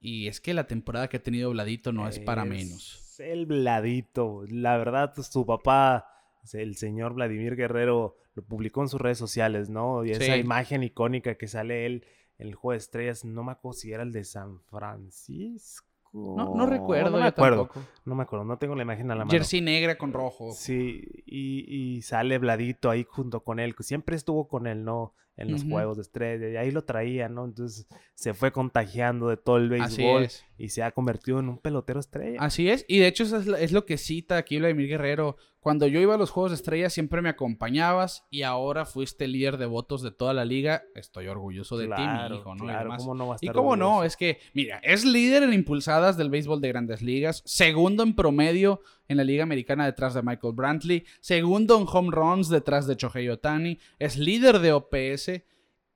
[0.00, 3.14] Y es que la temporada que ha tenido Vladito no es para menos.
[3.20, 4.42] El Vladito.
[4.48, 6.06] La verdad, su papá,
[6.52, 10.04] el señor Vladimir Guerrero, lo publicó en sus redes sociales, ¿no?
[10.04, 10.40] Y esa Sí.
[10.40, 12.04] imagen icónica que sale él
[12.38, 15.86] en el juego de estrellas, no me acuerdo si era el de San Francisco.
[16.16, 17.66] No, no recuerdo, no me yo acuerdo.
[17.66, 17.80] tampoco.
[18.04, 19.30] No me acuerdo, no tengo la imagen a la mano.
[19.30, 20.52] Jersey negra con rojo.
[20.52, 25.12] Sí, y, y sale Vladito ahí junto con él, que siempre estuvo con él, ¿no?
[25.38, 27.44] En los juegos de estrella, y ahí lo traía, ¿no?
[27.44, 32.00] Entonces se fue contagiando de todo el béisbol y se ha convertido en un pelotero
[32.00, 32.38] estrella.
[32.40, 35.36] Así es, y de hecho eso es, lo- es lo que cita aquí Vladimir Guerrero.
[35.60, 39.56] Cuando yo iba a los Juegos de Estrellas siempre me acompañabas y ahora fuiste líder
[39.58, 40.84] de votos de toda la liga.
[40.94, 42.64] Estoy orgulloso de ti, mi hijo, ¿no?
[42.64, 43.02] Y claro, demás.
[43.02, 46.16] ¿cómo no va a Y estar cómo no, es que, mira, es líder en impulsadas
[46.16, 50.54] del béisbol de grandes ligas, segundo en promedio en la Liga Americana detrás de Michael
[50.54, 55.42] Brantley, segundo en home runs detrás de Shohei Otani, es líder de OPS,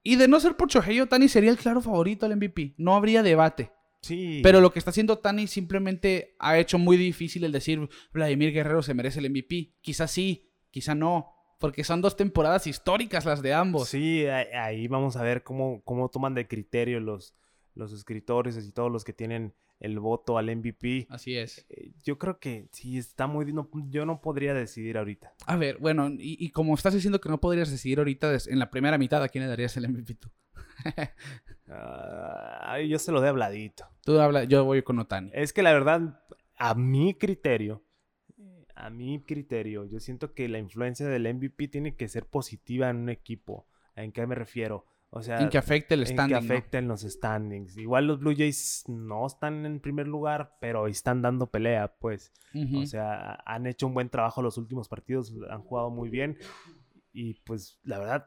[0.03, 3.23] y de no ser por Shohei Otani sería el claro favorito al MVP, no habría
[3.23, 3.70] debate.
[4.01, 4.40] Sí.
[4.42, 8.83] Pero lo que está haciendo Otani simplemente ha hecho muy difícil el decir Vladimir Guerrero
[8.83, 9.75] se merece el MVP.
[9.83, 13.90] Quizá sí, quizá no, porque son dos temporadas históricas las de ambos.
[13.90, 17.35] Sí, ahí ahí vamos a ver cómo, cómo toman de criterio los,
[17.80, 21.06] los escritores y todos los que tienen el voto al MVP.
[21.10, 21.66] Así es.
[21.70, 23.52] Eh, Yo creo que sí, está muy...
[23.52, 25.32] no- yo no podría decidir ahorita.
[25.46, 28.70] A ver, bueno, y, y como estás diciendo que no podrías decidir ahorita en la
[28.70, 30.28] primera mitad, ¿a quién le darías el MVP tú?
[31.72, 33.84] Ah, yo se lo doy a Vladito.
[34.04, 35.30] Tú habla, yo voy con Otani.
[35.32, 36.20] Es que la verdad,
[36.56, 37.84] a mi criterio,
[38.74, 42.96] a mi criterio, yo siento que la influencia del MVP tiene que ser positiva en
[42.96, 43.68] un equipo.
[43.94, 44.86] ¿En qué me refiero?
[45.12, 46.37] O sea, En que afecte el en standing.
[46.38, 46.55] que ¿no?
[46.55, 47.77] afecta en los standings.
[47.77, 52.33] Igual los Blue Jays no están en primer lugar, pero están dando pelea, pues.
[52.77, 56.38] O sea, han hecho un buen trabajo los últimos partidos, han jugado muy bien.
[57.12, 58.27] Y pues, la verdad,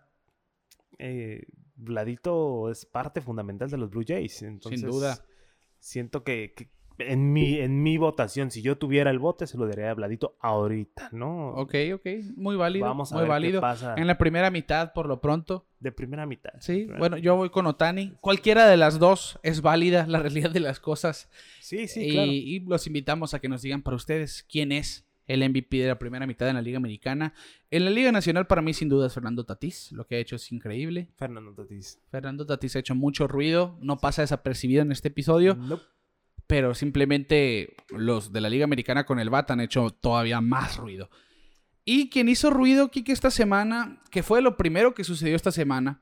[0.99, 4.41] eh, Vladito es parte fundamental de los Blue Jays.
[4.41, 5.25] Entonces, duda.
[5.79, 9.67] Siento que, que en, mi, en mi votación, si yo tuviera el voto, se lo
[9.67, 11.49] daría a Vladito ahorita, ¿no?
[11.55, 12.85] ok, ok, muy válido.
[12.85, 13.59] Vamos a muy ver válido.
[13.59, 15.65] qué pasa En la primera mitad, por lo pronto.
[15.79, 16.51] de primera mitad.
[16.59, 18.13] Sí, Primera- bueno, yo voy con Otani.
[18.21, 21.29] Cualquiera de las dos es válida, la realidad de las cosas.
[21.59, 22.31] Sí, sí, y, claro.
[22.31, 25.97] y los invitamos a que nos digan para ustedes quién es el MVP de la
[25.97, 27.33] primera mitad en la Liga Americana.
[27.71, 29.89] En la Liga Nacional, para mí, sin duda, es Fernando Tatís.
[29.93, 31.07] Lo que ha hecho es increíble.
[31.15, 32.01] Fernando Tatis.
[32.11, 33.77] Fernando Tatís ha hecho mucho ruido.
[33.81, 35.55] No pasa desapercibido en este episodio.
[35.55, 35.83] Nope.
[36.47, 41.09] Pero simplemente los de la Liga Americana con el BAT han hecho todavía más ruido.
[41.85, 46.01] Y quien hizo ruido, Kike, esta semana, que fue lo primero que sucedió esta semana,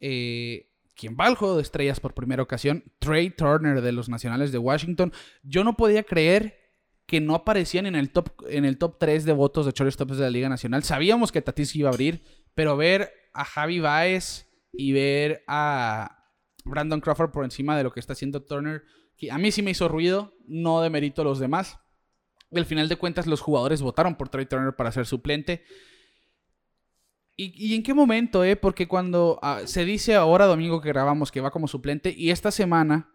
[0.00, 4.52] eh, quien va al juego de estrellas por primera ocasión, Trey Turner de los Nacionales
[4.52, 5.12] de Washington.
[5.42, 6.56] Yo no podía creer
[7.06, 10.24] que no aparecían en el top, en el top 3 de votos de shortstops de
[10.24, 10.82] la Liga Nacional.
[10.82, 12.22] Sabíamos que Tatis iba a abrir,
[12.54, 16.32] pero ver a Javi Baez y ver a
[16.64, 18.82] Brandon Crawford por encima de lo que está haciendo Turner,
[19.16, 21.78] que a mí sí me hizo ruido, no demerito a los demás.
[22.50, 25.64] Y al final de cuentas, los jugadores votaron por Trey Turner para ser suplente.
[27.36, 28.56] ¿Y, y en qué momento, eh?
[28.56, 32.50] Porque cuando ah, se dice ahora, domingo, que grabamos que va como suplente, y esta
[32.50, 33.10] semana,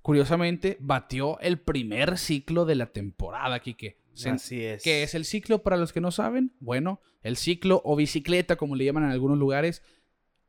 [0.00, 3.98] curiosamente, batió el primer ciclo de la temporada, Kike.
[4.26, 4.82] Así es.
[4.82, 6.52] ¿Qué es el ciclo para los que no saben?
[6.60, 9.82] Bueno, el ciclo o bicicleta, como le llaman en algunos lugares,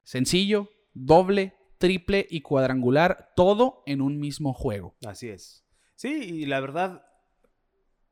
[0.03, 4.95] sencillo, doble, triple y cuadrangular, todo en un mismo juego.
[5.05, 5.65] Así es.
[5.95, 7.03] Sí, y la verdad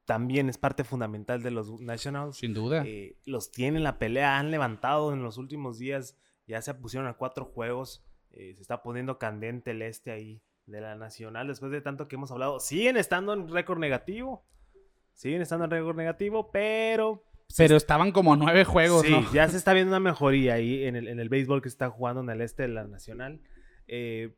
[0.06, 2.38] también es parte fundamental de los Nationals.
[2.38, 2.84] Sin duda.
[2.86, 7.10] Eh, los tienen en la pelea, han levantado en los últimos días, ya se pusieron
[7.10, 11.72] a cuatro juegos, eh, se está poniendo candente el este ahí de la Nacional después
[11.72, 12.62] de tanto que hemos hablado.
[12.62, 14.46] Siguen estando en récord negativo,
[15.14, 17.24] siguen estando en récord negativo, pero...
[17.56, 19.32] Pero estaban como nueve juegos, sí, ¿no?
[19.34, 21.90] ya se está viendo una mejoría ahí en el, en el béisbol que se está
[21.90, 23.42] jugando en el este de la Nacional.
[23.88, 24.36] Eh,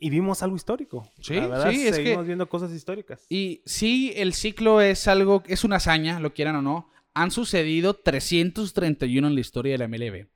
[0.00, 1.08] y vimos algo histórico.
[1.20, 3.24] Sí, la verdad, sí, es que- seguimos viendo cosas históricas.
[3.28, 6.90] Y sí, el ciclo es algo, es una hazaña, lo quieran o no.
[7.14, 10.28] Han sucedido 331 en la historia de la MLB.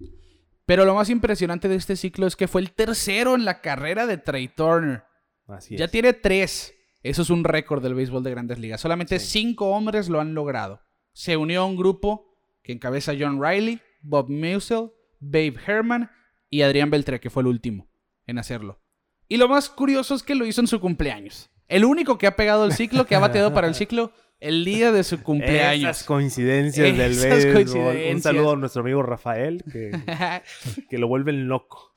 [0.67, 4.07] Pero lo más impresionante de este ciclo es que fue el tercero en la carrera
[4.07, 5.05] de Trey Turner.
[5.47, 5.91] Así Ya es.
[5.91, 6.75] tiene tres.
[7.03, 8.81] Eso es un récord del béisbol de grandes ligas.
[8.81, 9.41] Solamente Sí.
[9.41, 10.81] cinco hombres lo han logrado.
[11.13, 14.91] Se unió a un grupo que encabeza John Riley, Bob Meusel,
[15.21, 16.11] Babe Herman
[16.51, 17.89] y Adrián Beltré, que fue el último
[18.27, 18.81] en hacerlo.
[19.29, 21.51] Y lo más curioso es que lo hizo en su cumpleaños.
[21.69, 24.93] El único que ha pegado el ciclo, que ha bateado para el ciclo, el día
[24.93, 25.91] de su cumpleaños.
[25.97, 27.47] Esas coincidencias del béisbol.
[27.49, 28.23] Un coincidencias.
[28.23, 29.91] saludo a nuestro amigo Rafael, que,
[30.91, 31.95] que lo vuelven loco.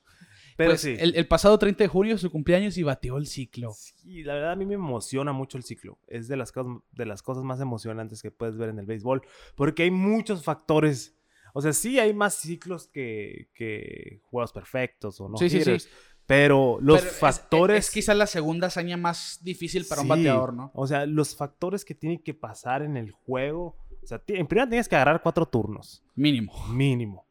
[0.56, 0.96] Pero Pues, sí.
[0.98, 3.72] el, el pasado 30 de junio, su cumpleaños, y bateó el ciclo.
[3.74, 5.98] Sí, la verdad a mí me emociona mucho el ciclo.
[6.08, 9.22] Es de las, cosas, de las cosas más emocionantes que puedes ver en el béisbol.
[9.54, 11.16] Porque hay muchos factores.
[11.54, 15.36] O sea, sí hay más ciclos que, que juegos perfectos o no.
[15.38, 15.88] Sí, sí, sí.
[16.30, 17.86] Pero los Pero es- factores...
[17.86, 20.70] Es, quizás la segunda hazaña más difícil para un bateador, ¿no?
[20.74, 23.76] O sea, los factores que tienen que pasar en el juego.
[24.00, 26.04] O sea, en primera tienes que agarrar cuatro turnos.
[26.14, 26.52] Mínimo.
[26.68, 27.26] Mínimo.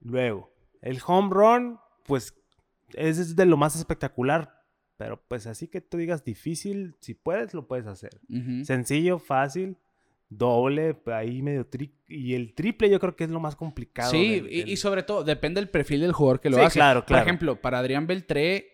[0.00, 0.52] Luego,
[0.82, 2.34] el home run, pues,
[2.94, 4.52] es de lo más espectacular.
[4.96, 8.20] Pero pues así que tú digas difícil, si puedes, lo puedes hacer.
[8.64, 9.76] Sencillo, fácil,
[10.28, 14.10] doble, ahí medio tri Y el triple yo creo que es lo más complicado.
[14.10, 16.62] Sí, del- y, del- y sobre todo, depende del perfil del jugador que lo Sí,
[16.64, 16.78] hace.
[16.78, 17.22] claro, Por claro.
[17.24, 18.68] ejemplo, para Adrián Beltré,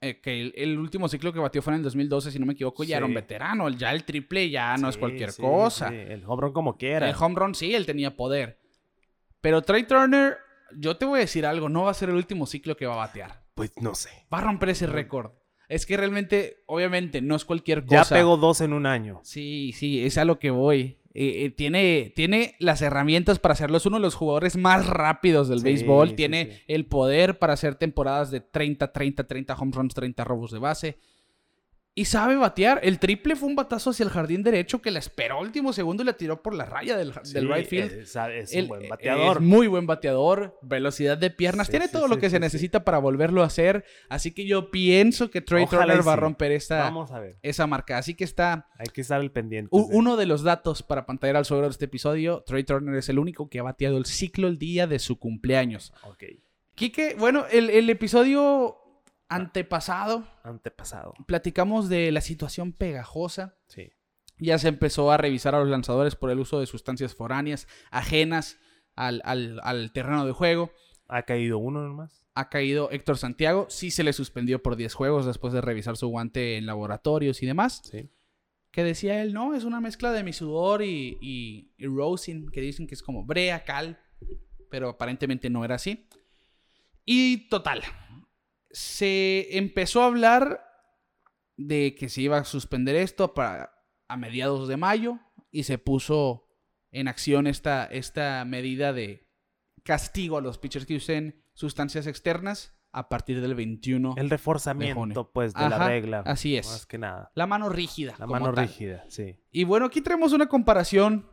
[0.00, 2.54] eh, que el, el último ciclo que batió fue en el 2012, si no me
[2.54, 3.68] equivoco, ya era un veterano.
[3.68, 5.88] Ya el triple ya no es cualquier cosa.
[5.94, 7.08] El home run como quiera.
[7.08, 8.58] El home run sí, él tenía poder.
[9.40, 10.36] Pero Trey Turner,
[10.76, 12.94] yo te voy a decir algo, no va a ser el último ciclo que va
[12.94, 13.44] a batear.
[13.54, 14.10] Pues no sé.
[14.32, 15.30] Va a romper ese récord.
[15.72, 18.14] Es que realmente, obviamente, no es cualquier Ya cosa.
[18.16, 19.20] pegó dos en un año.
[19.24, 20.98] Sí, sí, es a lo que voy.
[21.14, 23.76] Eh, eh, tiene, tiene las herramientas para hacerlo.
[23.78, 26.10] Es uno de los jugadores más rápidos del Sí, béisbol.
[26.10, 26.62] sí, tiene sí.
[26.68, 30.98] el poder para hacer temporadas de 30, 30, 30 home runs, 30 robos de base.
[31.94, 32.80] Y sabe batear.
[32.82, 36.06] El triple fue un batazo hacia el jardín derecho que la esperó último segundo y
[36.06, 37.92] la tiró por la raya del, right field.
[37.92, 39.36] Es, un buen bateador.
[39.36, 42.82] Es muy buen bateador, velocidad de piernas, Sí, tiene sí, todo lo que se necesita
[42.84, 43.84] para volverlo a hacer.
[44.08, 47.36] Así que yo pienso que Trey Turner va a romper esta, Vamos a ver.
[47.42, 47.98] esa marca.
[47.98, 49.68] Así que está Hay que estar al pendiente.
[49.70, 52.42] u- de- uno de los datos para pantallar al suegro de este episodio.
[52.46, 55.92] Trey Turner es el único que ha bateado el ciclo el día de su cumpleaños.
[56.04, 56.24] Ok.
[56.74, 58.78] Quique, bueno, el, el episodio
[59.34, 61.14] antepasado Antepasado.
[61.26, 63.56] platicamos de la situación pegajosa.
[63.68, 63.90] Sí.
[64.38, 68.58] Ya se empezó a revisar a los lanzadores por el uso de sustancias foráneas, ajenas
[68.96, 70.72] al, al- al terreno de juego.
[71.08, 72.24] Ha caído uno nomás.
[72.34, 73.66] Ha caído Héctor Santiago.
[73.68, 77.46] Sí se le suspendió por 10 juegos después de revisar su guante en laboratorios y
[77.46, 77.82] demás.
[77.84, 78.08] Sí.
[78.70, 82.62] Que decía él, no, es una mezcla de mi sudor y, y, y rosin, que
[82.62, 84.00] dicen que es como brea, cal.
[84.70, 86.08] Pero aparentemente no era así.
[87.04, 87.82] Y total,
[88.72, 90.64] se empezó a hablar
[91.56, 93.72] de que se iba a suspender esto para,
[94.08, 95.18] a mediados de mayo
[95.50, 96.48] y se puso
[96.90, 99.28] en acción esta, esta medida de
[99.84, 104.14] castigo a los pitchers que usen sustancias externas a partir del 21.
[104.16, 105.30] El De reforzamiento, junio.
[105.32, 106.22] pues, de la regla.
[106.26, 106.66] así es.
[106.66, 107.30] Más que nada.
[107.34, 108.14] La mano rígida.
[108.18, 108.66] La mano tal.
[108.66, 109.36] rígida, sí.
[109.50, 111.30] Y bueno, aquí traemos una comparación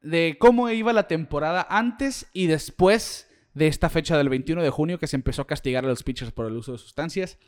[0.00, 4.98] de cómo iba la temporada antes y después de esta fecha del 21 de junio
[4.98, 7.38] que se empezó a castigar a los pitchers por el uso de sustancias.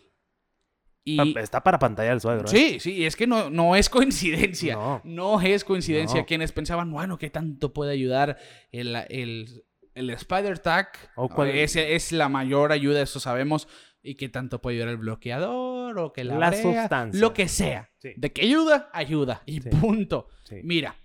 [1.06, 2.46] Y Está para pantalla el suegro.
[2.46, 2.48] ¿eh?
[2.50, 4.74] sí, sí, es que no, no es coincidencia.
[4.74, 5.00] No.
[5.04, 6.20] No, es coincidencia.
[6.20, 6.26] No.
[6.26, 8.38] Quienes pensaban, bueno, ¿qué tanto puede ayudar
[8.72, 9.64] el, el,
[9.94, 10.88] el Spider Tag?
[11.16, 13.68] O cual- Ese es la mayor ayuda, eso sabemos.
[14.02, 17.20] Y qué tanto puede ayudar el bloqueador o que la, La brea, sustancia.
[17.20, 17.90] Lo que sea.
[17.98, 18.12] Sí.
[18.16, 19.42] De que ayuda, ayuda.
[19.46, 19.68] Y Sí.
[19.70, 20.28] punto.
[20.44, 20.57] Sí.
[20.62, 20.96] Mira,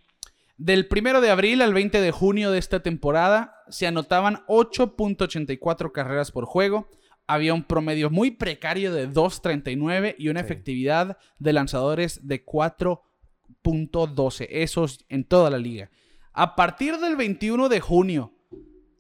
[0.58, 6.32] del primero de abril al 20 de junio de esta temporada se anotaban 8.84 carreras
[6.32, 6.90] por juego.
[7.28, 10.46] Había un promedio muy precario de 2.39 y una Sí.
[10.46, 14.48] efectividad de lanzadores de 4.12.
[14.50, 15.90] Esos en toda la liga.
[16.34, 18.34] A partir del 21 de junio,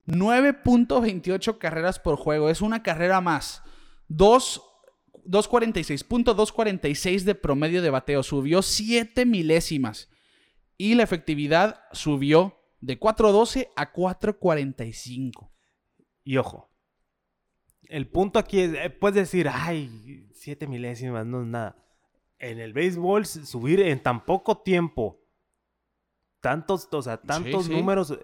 [0.07, 2.49] 9.28 carreras por juego.
[2.49, 3.63] Es una carrera más.
[4.07, 4.61] Dos,
[5.25, 10.09] 246, punto 246 de promedio de bateo, subió 7 milésimas.
[10.77, 15.51] Y la efectividad subió de 412 a 445.
[16.23, 16.69] Y ojo,
[17.83, 21.75] el punto aquí es, eh, puedes decir, ay, 7 milésimas, no es nada.
[22.37, 25.19] En el béisbol, subir en tan poco tiempo,
[26.41, 27.71] tantos, o sea, tantos sí.
[27.71, 28.17] números.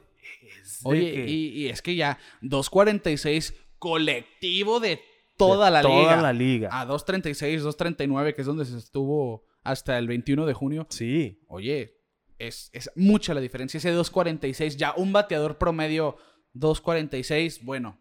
[0.84, 5.01] Oye, que- y, y es que ya 246 colectivo de
[5.38, 6.22] toda de la toda liga.
[6.22, 6.70] la liga.
[6.80, 10.88] A 236, 239, que es donde se estuvo hasta el 21 de junio.
[10.89, 11.41] Sí.
[11.47, 11.97] Oye,
[12.39, 13.77] es, es mucha la diferencia.
[13.77, 16.17] Ese 246, ya un bateador promedio
[16.53, 17.99] 246, bueno,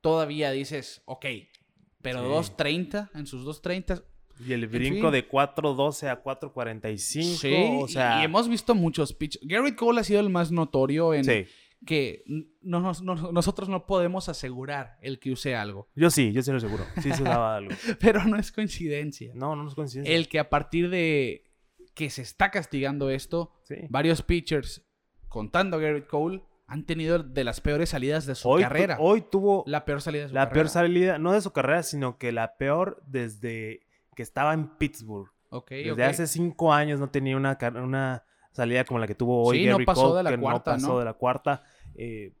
[0.00, 1.26] todavía dices, ok.
[2.00, 2.28] Pero Sí.
[2.28, 4.02] 230, en sus 230,
[4.46, 5.10] Y el En brinco fin.
[5.10, 7.36] de 4.12 a 4.45.
[7.38, 7.54] sí.
[7.82, 9.36] o sea, y hemos visto muchos pitch.
[9.42, 11.46] Garrett Cole ha sido el más notorio en sí.
[11.84, 12.22] que
[12.62, 15.88] no, nos- no- nosotros no podemos asegurar el que use algo.
[15.96, 16.84] Yo sí, yo sí lo seguro.
[17.02, 17.70] Sí se daba algo.
[18.00, 19.32] Pero no es coincidencia.
[19.34, 20.14] No, no es coincidencia.
[20.14, 21.42] El que a partir de
[21.98, 23.74] que se está castigando esto, Sí.
[23.90, 24.86] varios pitchers,
[25.28, 28.96] contando a Garrett Cole, han tenido de las peores salidas de su Hoy, tu- carrera.
[29.00, 30.54] hoy tuvo la peor salida de su la carrera.
[30.54, 33.80] peor salida, no de su carrera, sino que la peor desde
[34.14, 35.28] que estaba en Pittsburgh.
[35.50, 38.22] Ok, Desde hace cinco años no tenía una, una
[38.52, 40.76] salida como la que tuvo hoy Sí, no pasó Cole, de la que cuarta, no
[40.76, 40.98] pasó ¿no?
[41.00, 41.62] de la cuarta.
[41.96, 42.32] Eh,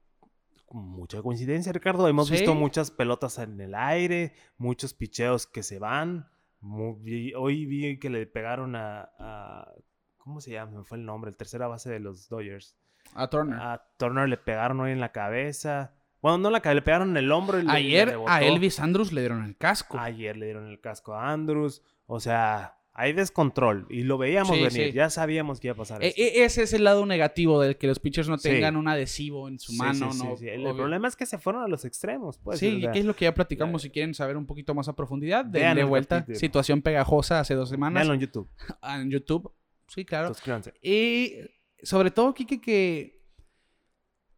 [0.70, 2.06] mucha coincidencia, Ricardo.
[2.06, 2.34] Hemos Sí.
[2.34, 6.28] visto muchas pelotas en el aire, muchos picheos que se van.
[6.60, 9.72] Mu- vi- hoy vi que le pegaron a, a-
[10.16, 10.78] ¿Cómo se llama?
[10.78, 11.30] Me fue el nombre.
[11.30, 12.76] El tercera base de los Dodgers.
[13.14, 13.58] A Turner.
[13.60, 15.94] A Turner le pegaron hoy en la cabeza.
[16.20, 17.58] Bueno, no la cabeza, le pegaron en el hombro.
[17.60, 19.98] y le Ayer a Elvis Andrews le dieron el casco.
[19.98, 21.82] Ayer le dieron el casco a Andrews.
[22.06, 23.86] O sea, hay descontrol.
[23.90, 24.88] Y lo veíamos Sí, venir.
[24.88, 24.92] sí.
[24.92, 27.86] Ya sabíamos que iba a pasar E- e- ese es el lado negativo del que
[27.86, 28.48] los pitchers no Sí.
[28.48, 30.10] tengan un adhesivo en su mano.
[30.12, 30.36] ¿no?
[30.40, 32.38] El, problema es que se fueron a los extremos.
[32.38, 33.82] Pues, sí, sea, que es lo que ya platicamos.
[33.82, 36.16] Si quieren saber un poquito más a profundidad, denle el vuelta.
[36.16, 36.38] capítulo.
[36.40, 38.48] Situación pegajosa hace dos semanas véanlo en YouTube.
[38.82, 39.52] en YouTube.
[39.86, 40.28] Sí, claro.
[40.28, 40.74] Suscríbanse.
[40.82, 41.34] Y
[41.82, 43.22] sobre todo, Kike, que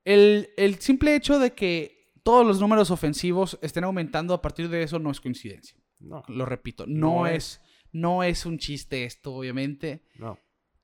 [0.05, 4.83] el, el simple hecho de que todos los números ofensivos estén aumentando a partir de
[4.83, 5.77] eso no es coincidencia.
[5.99, 7.61] No, Lo repito, no, No es,
[7.93, 10.03] no es un chiste esto, obviamente.
[10.19, 10.39] no.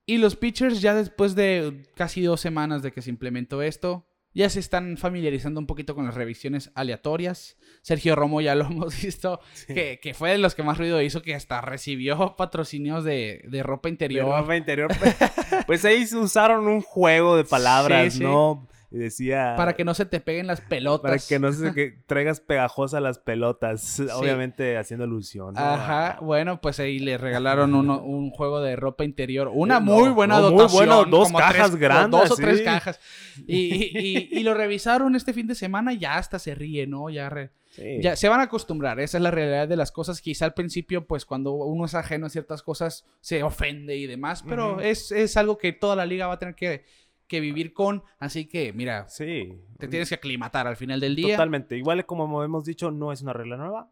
[0.09, 4.49] Y los pitchers ya después de casi dos semanas de que se implementó esto, ya
[4.49, 7.57] se están familiarizando un poquito con las revisiones aleatorias.
[7.83, 9.75] Sergio Romo ya lo hemos visto, Sí.
[9.75, 13.63] que, que fue de los que más ruido hizo, que hasta recibió patrocinios de, de
[13.65, 14.27] ropa De interior.
[14.41, 14.93] ropa interior.
[15.67, 18.25] pues ahí se usaron un juego de palabras, Sí, sí.
[18.25, 18.69] ¿no?
[18.91, 19.55] Y decía...
[19.57, 21.03] Para que no se te peguen las pelotas.
[21.11, 24.01] Para que no se que traigas pegajosa las pelotas.
[24.15, 25.55] Obviamente haciendo alusión.
[25.55, 25.61] ¿no?
[25.61, 29.51] Ajá, bueno, pues ahí le regalaron uno- un juego de ropa interior.
[29.53, 30.87] Una no, muy buena no, muy dotación.
[30.87, 33.01] bueno, dos como cajas tres- grandes, Dos o tres cajas.
[33.47, 33.91] Y, y-
[34.33, 37.11] y- y lo revisaron este fin de semana y ya hasta se ríe, ¿no?
[37.11, 37.99] Ya, re- Sí.
[38.01, 39.01] ya se van a acostumbrar.
[39.01, 40.23] Esa es la realidad de las cosas.
[40.23, 44.43] Quizá al principio, pues cuando uno es ajeno a ciertas cosas, se ofende y demás.
[44.49, 46.85] Pero es, es algo que toda la liga va a tener que,
[47.27, 48.03] que vivir con.
[48.19, 49.53] Así que, mira, Sí.
[49.79, 51.37] te tienes que aclimatar al final del día.
[51.37, 51.77] Totalmente.
[51.77, 53.91] Igual como hemos dicho, no es una regla nueva.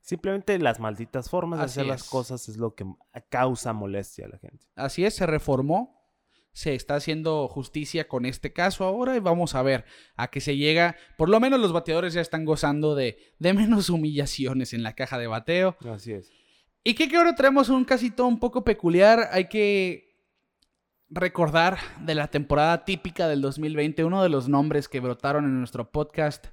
[0.00, 2.08] Simplemente las malditas formas de Así hacer las es.
[2.10, 2.84] cosas es lo que
[3.30, 4.66] causa molestia a la gente.
[4.74, 6.02] Así es, se reformó.
[6.52, 10.56] Se está haciendo justicia con este caso ahora y vamos a ver a qué se
[10.56, 10.94] llega.
[11.18, 15.18] Por lo menos los bateadores ya están gozando de, de menos humillaciones en la caja
[15.18, 15.76] de bateo.
[15.90, 16.30] Así es.
[16.84, 19.30] Y que, que ahora traemos un casito un poco peculiar.
[19.32, 20.03] Hay que
[21.08, 25.90] recordar de la temporada típica del 2020 uno de los nombres que brotaron en nuestro
[25.90, 26.48] podcast.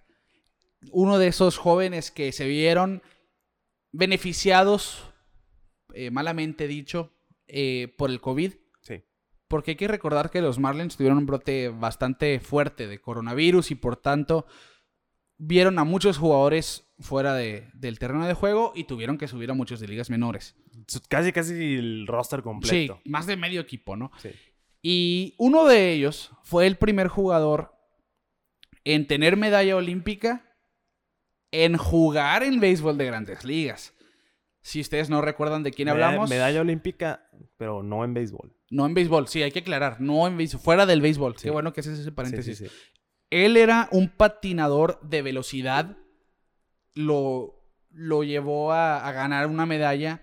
[0.91, 3.01] Uno de esos jóvenes que se vieron
[3.91, 5.03] beneficiados,
[5.93, 7.13] eh, malamente dicho,
[7.47, 8.53] eh, por el COVID.
[8.81, 9.03] Sí.
[9.47, 13.75] Porque hay que recordar que los Marlins tuvieron un brote bastante fuerte de coronavirus y
[13.75, 14.45] por tanto
[15.37, 19.53] vieron a muchos jugadores fuera de- del terreno de juego y tuvieron que subir a
[19.53, 20.55] muchos de ligas menores.
[21.09, 22.99] Casi, casi el roster completo.
[23.03, 24.11] Sí, más de medio equipo, ¿no?
[24.17, 24.29] Sí.
[24.81, 27.73] Y uno de ellos fue el primer jugador
[28.83, 30.47] en tener medalla olímpica
[31.51, 33.93] en jugar en béisbol de grandes ligas.
[34.63, 37.27] Si ustedes no recuerdan de quién hablamos, Medalla olímpica,
[37.57, 38.55] pero no en béisbol.
[38.69, 41.35] no en béisbol, sí, hay que aclarar, no en béisbol, fuera del béisbol.
[41.37, 41.43] Sí.
[41.43, 42.57] Qué bueno que haces ese paréntesis.
[42.59, 42.73] sí, sí.
[43.31, 45.97] Él era un patinador de velocidad.
[46.95, 50.21] Lo, lo llevó a, a ganar una medalla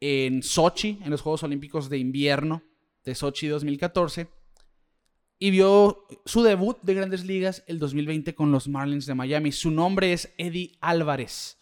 [0.00, 2.62] en Sochi, en los Juegos Olímpicos de Invierno
[3.04, 4.28] de Sochi 2014.
[5.38, 9.52] Y vio su debut de grandes ligas el 2020 con los Marlins de Miami.
[9.52, 11.58] Su nombre es Eddie Álvarez.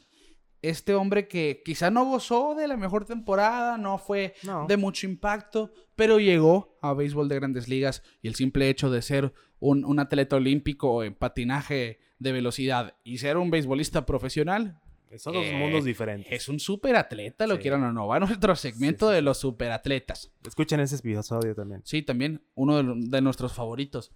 [0.63, 4.67] Este hombre que quizá no gozó de la mejor temporada, no fue No.
[4.67, 9.03] de mucho impacto, pero llegó a béisbol de grandes ligas y el simple hecho de
[9.03, 14.81] ser un, un atleta olímpico en patinaje de velocidad y ser un beisbolista profesional,
[15.17, 16.33] Son dos Eh, mundos diferentes.
[16.33, 17.61] Es un superatleta, lo Sí.
[17.63, 18.09] quieran o no.
[18.09, 20.33] Va a nuestro segmento Sí, sí, de los superatletas.
[20.45, 21.83] Escuchen ese episodio también.
[21.85, 24.11] Sí, también uno de, nuestros favoritos.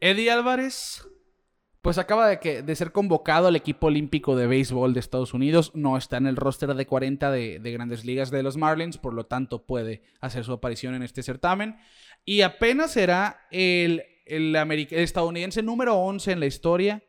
[0.00, 1.08] Eddie Álvarez,
[1.80, 5.70] pues acaba de, que, de ser convocado al equipo olímpico de béisbol de Estados Unidos.
[5.74, 9.14] No está en el roster de 40 de, de grandes ligas de los Marlins, por
[9.14, 11.76] lo tanto puede hacer su aparición en este certamen.
[12.26, 17.02] Y apenas será el, el, el estadounidense número 11 en la historia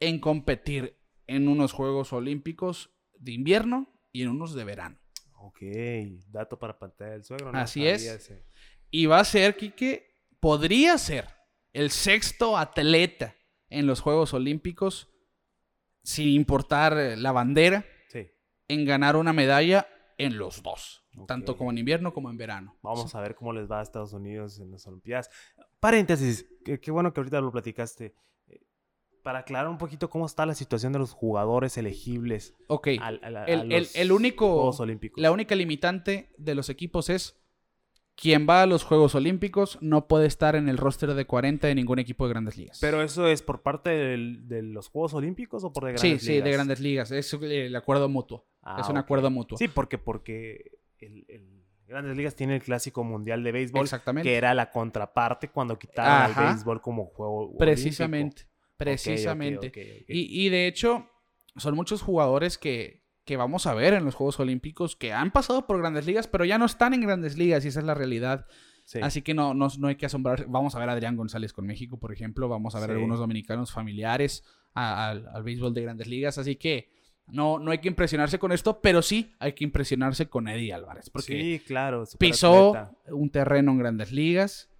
[0.00, 4.98] en competir en unos Juegos Olímpicos de invierno y en unos de verano.
[5.38, 5.60] Ok,
[6.28, 7.52] dato para pantalla del suegro.
[7.52, 8.04] no Así es.
[8.04, 8.44] ese.
[8.90, 10.06] Y va a ser, Quique,
[10.40, 11.26] podría ser
[11.72, 13.34] el sexto atleta
[13.68, 15.08] en los Juegos Olímpicos,
[16.02, 18.30] sin importar eh, la bandera, Sí,
[18.68, 19.88] en ganar una medalla
[20.18, 22.78] en los dos, tanto como en invierno como en verano.
[22.82, 25.28] vamos a ver cómo les va a Estados Unidos en las Olimpiadas.
[25.80, 28.14] Paréntesis, qué, qué bueno que ahorita lo platicaste.
[29.26, 33.36] Para aclarar un poquito cómo está la situación de los jugadores elegibles Ok, al, al-
[33.38, 35.20] a el, el- los el único, Juegos Olímpicos.
[35.20, 37.36] la única limitante de los equipos es
[38.14, 41.74] quien va a los Juegos Olímpicos no puede estar en el roster de 40 de
[41.74, 42.78] ningún equipo de grandes ligas.
[42.80, 46.22] ¿Pero eso es por parte del- de los Juegos Olímpicos o por de sí, grandes
[46.22, 46.52] sí, de ligas?
[46.54, 47.10] grandes ligas.
[47.10, 48.46] Es el acuerdo mutuo.
[48.62, 49.58] Ah, es un acuerdo mutuo.
[49.58, 51.56] Sí, porque, porque el, el
[51.88, 54.28] Grandes Ligas tiene el Clásico Mundial de Béisbol, Exactamente.
[54.28, 56.48] que era la contraparte cuando quitaron Ajá.
[56.48, 58.42] al béisbol como juego Precisamente.
[58.42, 58.55] olímpico.
[58.76, 60.04] Precisamente.
[60.08, 61.08] Y, y de hecho,
[61.56, 65.66] son muchos jugadores que, que vamos a ver en los Juegos Olímpicos que han pasado
[65.66, 68.46] por grandes ligas, pero ya no están en grandes ligas y esa es la realidad.
[68.84, 69.00] Sí.
[69.02, 70.46] Así que no, no, no hay que asombrar.
[70.48, 72.48] Vamos a ver a Adrián González con México, por ejemplo.
[72.48, 72.94] Vamos a ver Sí.
[72.94, 76.38] algunos dominicanos familiares a- al, al béisbol de grandes ligas.
[76.38, 76.92] Así que
[77.26, 81.10] no, no hay que impresionarse con esto, pero sí hay que impresionarse con Eddie Álvarez.
[81.10, 82.04] Porque sí, claro.
[82.18, 82.72] pisó
[83.08, 84.70] un terreno en grandes ligas,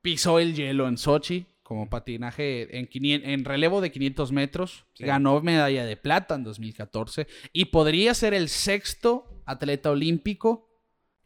[0.00, 5.04] pisó el hielo en Sochi como patinaje en, 500 en relevo de 500 metros, Sí.
[5.04, 10.70] ganó medalla de plata en 2014 y podría ser el sexto atleta olímpico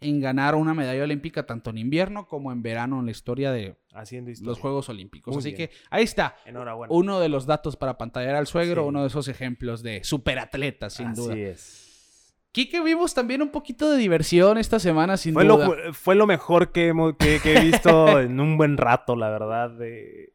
[0.01, 3.77] en ganar una medalla olímpica tanto en invierno como en verano en la historia de
[3.93, 4.51] Haciendo historia.
[4.51, 5.35] los Juegos Olímpicos.
[5.35, 5.69] Muy Así bien.
[5.71, 6.37] que ahí está.
[6.47, 6.95] Enhorabuena.
[6.95, 8.89] Uno de los datos para pantallar al suegro, Sí.
[8.89, 11.37] uno de esos ejemplos de superatletas, sin Así duda.
[11.37, 11.88] es.
[12.53, 15.93] Quique, vimos también un poquito de diversión esta semana, sin Fue lo, duda.
[15.93, 19.71] fue lo mejor que, hemos- que, que he visto en un buen rato, la verdad,
[19.71, 20.33] de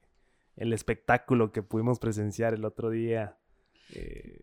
[0.55, 3.38] el espectáculo que pudimos presenciar el otro día.
[3.93, 4.41] Eh,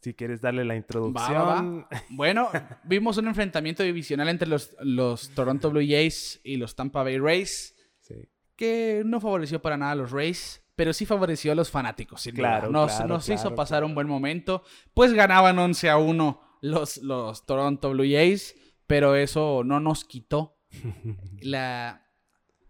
[0.00, 1.32] si quieres darle la introducción.
[1.32, 1.88] Va, va, va.
[2.10, 2.48] Bueno,
[2.84, 7.74] vimos un enfrentamiento divisional entre los, los Toronto Blue Jays y los Tampa Bay Rays,
[8.00, 8.28] Sí.
[8.56, 12.20] que no favoreció para nada a los Rays, pero sí favoreció a los fanáticos.
[12.20, 12.58] sin duda.
[12.58, 14.62] Claro, Nos, claro, nos hizo pasar un buen momento.
[14.92, 18.54] Pues ganaban 11 a 1 los, los Toronto Blue Jays,
[18.86, 20.56] pero eso no nos quitó
[21.42, 22.06] la,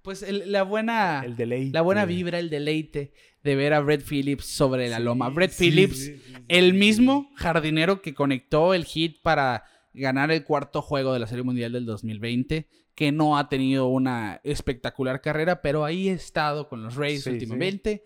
[0.02, 1.22] pues el- la buena...
[1.24, 1.72] el deleite.
[1.72, 3.12] La buena vibra, el deleite
[3.44, 5.28] de ver a Brett Phillips sobre la Sí, loma.
[5.28, 9.64] Brett sí, Phillips, sí, el mismo jardinero que conectó el hit para
[9.94, 14.40] ganar el cuarto juego de la Serie Mundial del 2020, que no ha tenido una
[14.44, 18.04] espectacular carrera, pero ahí ha estado con los Rays últimamente.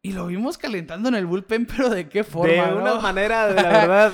[0.00, 2.52] Y lo vimos calentando en el bullpen, pero ¿de qué forma?
[2.66, 2.76] de no?
[2.82, 4.12] una manera, de la verdad.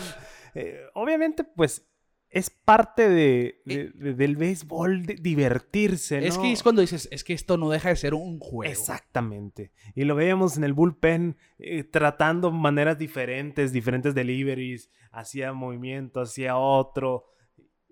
[0.54, 1.88] Eh, obviamente, pues
[2.28, 6.26] es parte de, de- de- del béisbol de divertirse, ¿no?
[6.26, 8.70] Es que es cuando dices, es que esto no deja de ser un juego.
[8.70, 9.70] Exactamente.
[9.94, 16.56] Y lo veíamos en el bullpen eh, tratando maneras diferentes, diferentes deliveries, hacía movimiento, hacía
[16.56, 17.26] otro.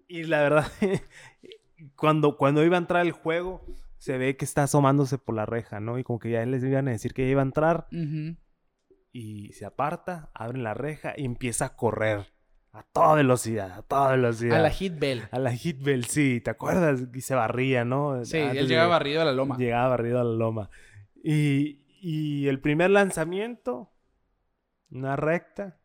[0.09, 0.67] Y la verdad,
[1.97, 3.65] cuando, cuando iba a entrar el juego,
[3.99, 5.99] se ve que está asomándose por la reja, ¿no?
[5.99, 7.87] Y como que ya les iban a decir que ya iba a entrar
[9.13, 12.33] y se aparta, abren la reja y empieza a correr
[12.73, 14.59] a toda velocidad, a toda velocidad.
[14.59, 15.23] A la hit bell.
[15.33, 17.01] A la hit bell, sí, ¿te acuerdas?
[17.13, 18.25] Y se barría, ¿no?
[18.25, 19.57] Sí, Antes él de- llegaba barrido a la loma.
[19.59, 20.71] Llegaba barrido a la loma.
[21.23, 23.91] Y, y el primer lanzamiento,
[24.91, 25.79] una recta,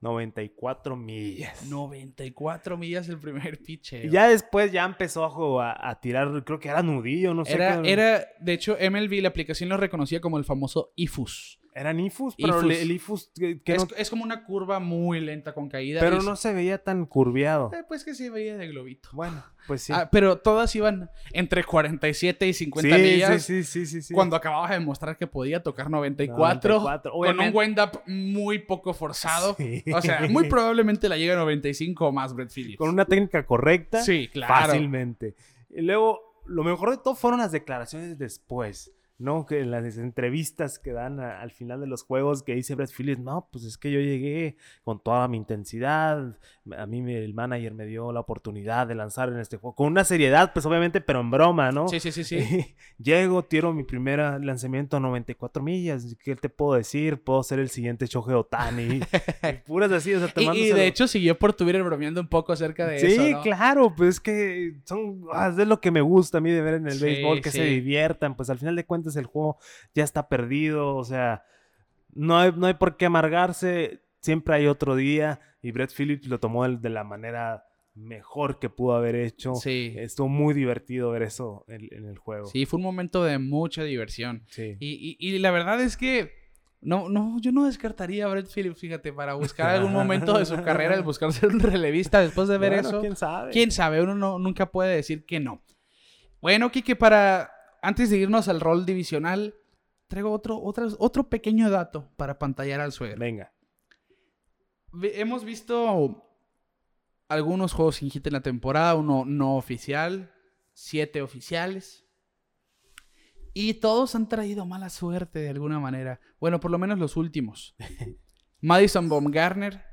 [0.00, 1.66] 94 millas.
[1.68, 3.94] 94 millas el primer pitch.
[3.94, 7.44] Y ya después ya empezó a, jugar- a, a tirar, creo que era nudillo, no
[7.44, 7.54] sé.
[7.54, 11.57] Era, qué- era, de hecho, MLB, la aplicación lo reconocía como el famoso IFUS.
[11.74, 12.76] Eran ifus, pero Ifus.
[12.82, 16.00] el ifus que, que Es, no- es como una curva muy lenta con caída.
[16.00, 17.70] pero no se veía tan curviado.
[17.72, 19.10] Eh, pues que se veía de globito.
[19.12, 19.92] Bueno, pues sí.
[19.94, 23.42] Ah, pero todas iban entre 47 y 50 sí, millas.
[23.44, 24.14] sí, sí, sí, sí, sí.
[24.14, 27.58] Cuando acababa de demostrar que podía tocar 94, 94, con un obviamente.
[27.58, 29.54] wind-up muy poco forzado.
[29.56, 29.84] Sí.
[29.94, 32.78] O sea, muy probablemente la llega a 95 o más Brett Phillips.
[32.78, 34.02] Con una técnica correcta.
[34.02, 34.52] Sí, claro.
[34.66, 35.36] Fácilmente.
[35.70, 38.92] Y luego, lo mejor de todo fueron las declaraciones después.
[39.18, 39.46] ¿No?
[39.46, 42.90] Que en las entrevistas que dan a- al final de los juegos que dice Brett
[42.96, 46.36] Phillips, no, pues es que yo llegué con toda mi intensidad,
[46.76, 49.88] a mí me- el manager me dio la oportunidad de lanzar en este juego, con
[49.88, 51.88] una seriedad, pues obviamente, pero en broma, ¿no?
[51.88, 52.36] Sí, sí, sí, sí.
[52.98, 57.22] Llego, tiro mi primer lanzamiento a 94 millas, ¿qué te puedo decir?
[57.22, 59.00] Puedo ser el siguiente Shohei Otani.
[59.66, 62.86] puras así, o sea, Y, y de hecho siguió por Twitter bromeando un poco acerca
[62.86, 63.42] de Sí, eso, ¿no?
[63.42, 66.74] claro, pues es que son, ah, es lo que me gusta a mí de ver
[66.74, 67.74] en el Sí, béisbol, que se sí.
[67.74, 69.58] diviertan, pues al final de cuentas el juego
[69.94, 71.44] ya está perdido, o sea,
[72.14, 76.40] no hay, no hay por qué amargarse, siempre hay otro día y Brett Phillips lo
[76.40, 79.54] tomó de la manera mejor que pudo haber hecho.
[79.56, 79.92] Sí.
[79.96, 82.46] Estuvo muy divertido ver eso en, en el juego.
[82.46, 84.44] Sí, fue un momento de mucha diversión.
[84.48, 84.76] Sí.
[84.78, 86.32] Y, y- y la verdad es que
[86.80, 90.54] no, no, yo no descartaría a Brett Phillips, fíjate, para buscar algún momento de su
[90.62, 93.00] carrera, el buscar ser un relevista después de ver Bueno, eso.
[93.00, 93.50] quién sabe.
[93.50, 94.00] ¿Quién sabe?
[94.00, 95.60] Uno no- nunca puede decir que no.
[96.40, 97.50] Bueno, Kike, para
[97.82, 99.54] antes de irnos al rol divisional,
[100.08, 103.18] traigo otro, otro, otro pequeño dato para pantallar al suegro.
[103.18, 103.52] Venga.
[104.92, 106.24] Ve- Hemos visto
[107.28, 110.32] algunos juegos sin hit en la temporada, uno no oficial,
[110.72, 112.04] siete oficiales.
[113.54, 116.20] Y todos han traído mala suerte de alguna manera.
[116.40, 117.74] Bueno, por lo menos los últimos.
[118.60, 119.84] Madison Baumgartner,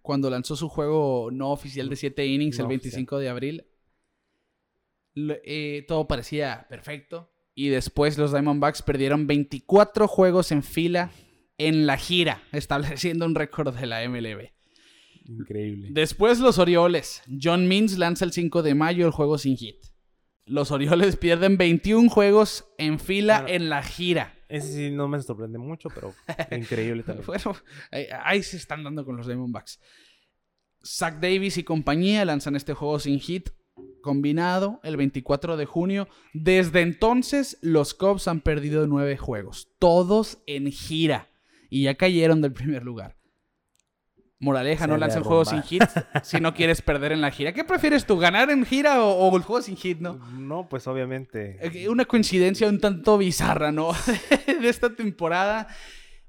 [0.00, 3.66] cuando lanzó su juego no oficial de 7 innings No el 25 de abril,
[5.14, 7.31] eh, todo parecía perfecto.
[7.54, 11.10] Y después los Diamondbacks perdieron 24 juegos en fila
[11.58, 14.50] en la gira, estableciendo un récord de la MLB.
[15.24, 15.88] Increíble.
[15.90, 17.22] Después los Orioles.
[17.40, 19.76] John Means lanza el 5 de mayo el juego sin hit.
[20.44, 24.34] Los Orioles pierden 21 juegos en fila en la gira.
[24.48, 26.12] Ese sí no me sorprende mucho, pero
[26.50, 27.26] increíble también.
[27.26, 27.56] Bueno,
[27.92, 29.78] ahí, ahí se están dando con los Diamondbacks.
[30.84, 33.50] Zach Davis y compañía lanzan este juego sin hit
[34.02, 36.08] combinado el 24 de junio.
[36.34, 41.30] Desde entonces, los Cubs han perdido nueve juegos, todos en gira,
[41.70, 43.16] y ya cayeron del primer lugar.
[44.38, 45.84] Moraleja, Se no lancen juegos sin hit
[46.24, 47.52] si no quieres perder en la gira.
[47.52, 50.14] ¿Qué prefieres tú, ganar en gira o, o el juego sin hit, no?
[50.32, 51.58] No, pues obviamente.
[51.64, 53.92] Eh, Una coincidencia un tanto bizarra, ¿no?
[54.60, 55.68] de esta temporada.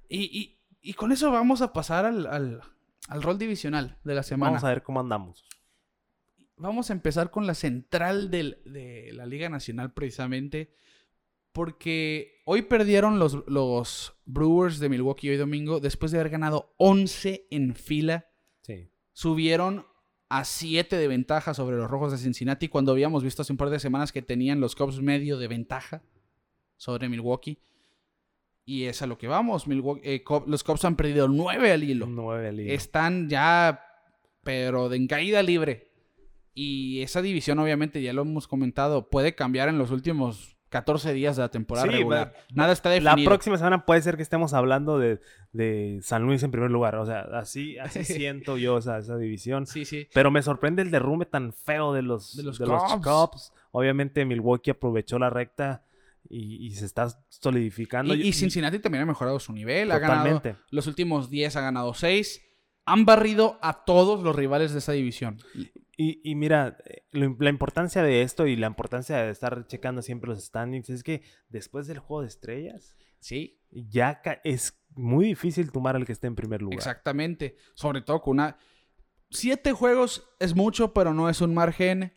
[0.07, 2.61] Y, y- y con eso vamos a pasar al, al-
[3.07, 4.51] al rol divisional de la semana.
[4.51, 5.43] Vamos a ver cómo andamos.
[6.55, 10.73] Vamos a empezar con la central del- de la Liga Nacional, precisamente.
[11.51, 17.47] Porque hoy perdieron los, los Brewers de Milwaukee hoy domingo, después de haber ganado 11
[17.51, 18.27] en fila
[18.61, 18.89] Sí.
[19.11, 19.85] subieron
[20.29, 23.69] a 7 de ventaja sobre los Rojos de Cincinnati cuando habíamos visto hace un par
[23.69, 26.01] de semanas que tenían los Cubs medio de ventaja
[26.77, 27.59] sobre Milwaukee.
[28.65, 29.67] Y es a lo que vamos.
[29.67, 32.07] Milwaukee- eh, los Cubs han perdido 9 al hilo.
[32.07, 32.73] Nueve al hilo.
[32.73, 33.79] Están ya,
[34.43, 35.91] pero de en caída libre.
[36.53, 41.35] Y esa división, obviamente, ya lo hemos comentado, puede cambiar en los últimos 14 días
[41.35, 42.33] de la temporada Sí, regular.
[42.53, 43.29] Nada está La definido.
[43.29, 45.19] próxima semana puede ser que estemos hablando de,
[45.51, 46.95] de San Luis en primer lugar.
[46.95, 49.67] O sea, así, así siento yo esa, esa división.
[49.67, 50.07] Sí, sí.
[50.13, 53.53] Pero me sorprende el derrumbe tan feo de los, De los de los Cubs.
[53.71, 55.83] Obviamente Milwaukee aprovechó la recta
[56.29, 58.15] y, y se está solidificando.
[58.15, 59.91] Y, Cincinnati también ha mejorado su nivel.
[59.91, 60.55] Ha ganado Totalmente.
[60.71, 62.41] los últimos 10, ha ganado 6.
[62.85, 65.37] Han barrido a todos los rivales de esa división.
[65.95, 70.01] Y, y mira, eh, lo- la importancia de esto y la importancia de estar checando
[70.01, 75.71] siempre los standings es que después del juego de estrellas, Sí, ya es muy difícil
[75.71, 76.77] tomar al que esté en primer lugar.
[76.79, 77.55] exactamente.
[77.73, 78.57] Sobre todo con una...
[79.29, 82.13] Siete juegos es mucho, pero no es un margen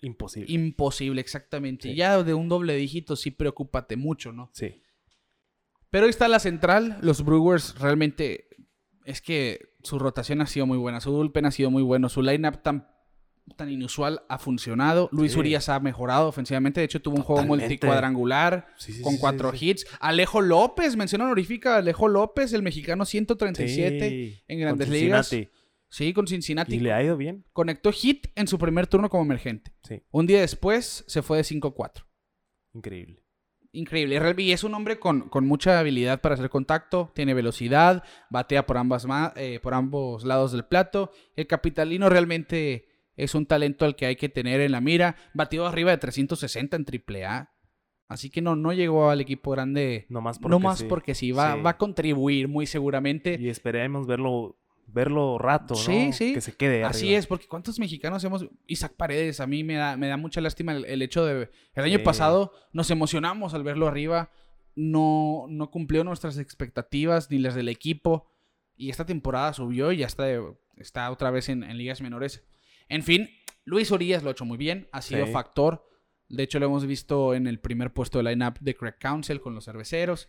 [0.00, 0.50] Imposible.
[0.52, 1.90] imposible, exactamente.
[1.90, 1.94] Sí.
[1.94, 4.50] Ya de un doble dígito sí preocúpate mucho, ¿no?
[4.54, 4.82] Sí.
[5.90, 6.98] Pero ahí está la central.
[7.02, 8.48] Los Brewers realmente
[9.04, 11.00] es que su rotación ha sido muy buena.
[11.00, 12.08] Su bullpen ha sido muy bueno.
[12.08, 12.88] Su lineup tan,
[13.56, 15.08] tan inusual ha funcionado.
[15.12, 15.38] Luis Sí.
[15.38, 16.80] Urias ha mejorado ofensivamente.
[16.80, 19.86] De hecho, tuvo un juego multicuadrangular Sí, sí, con cuatro hits.
[20.00, 21.76] Alejo López, mención honorífica.
[21.76, 25.28] Alejo López, el mexicano 137 Sí, en con Grandes Ligas.
[25.28, 25.52] Cincinnati.
[25.88, 26.76] Sí, con Cincinnati.
[26.76, 27.44] Y le ha ido bien.
[27.52, 29.72] Conectó hit en su primer turno como emergente.
[30.10, 32.04] Un día después se fue de 5-4.
[32.74, 33.22] increíble.
[33.72, 34.20] Increíble.
[34.38, 38.76] Y es un hombre con, con mucha habilidad para hacer contacto, tiene velocidad, batea por,
[38.78, 41.12] ambas eh, por ambos lados del plato.
[41.36, 42.88] El capitalino realmente
[43.24, 45.16] es un talento al que hay que tener en la mira.
[45.34, 47.50] Batió arriba de 360 en AAA.
[48.08, 50.06] Así que no, no llegó al equipo grande.
[50.08, 50.86] No más porque No más sí.
[50.88, 51.60] porque sí, va, Sí.
[51.62, 53.36] va a contribuir muy seguramente.
[53.40, 54.58] Y esperemos verlo,
[54.88, 55.80] verlo rato, ¿no?
[55.80, 56.34] Sí, sí.
[56.34, 57.18] Que se quede Así arriba.
[57.20, 58.46] es, porque ¿cuántos mexicanos hemos...
[58.66, 61.50] Isaac Paredes, a mí me da, me da mucha lástima el, el hecho de...
[61.74, 62.04] El año Sí.
[62.04, 64.30] pasado nos emocionamos al verlo arriba,
[64.74, 68.26] no, no cumplió nuestras expectativas ni las del equipo,
[68.76, 70.26] y esta temporada subió y ya está,
[70.78, 72.42] está otra vez en, en ligas menores.
[72.90, 73.30] En fin,
[73.64, 75.32] Luis Urias lo ha hecho muy bien, ha sido Sí.
[75.32, 75.86] factor
[76.32, 79.52] De hecho, lo hemos visto en el primer puesto de line-up de Craig Council con
[79.52, 80.28] los cerveceros.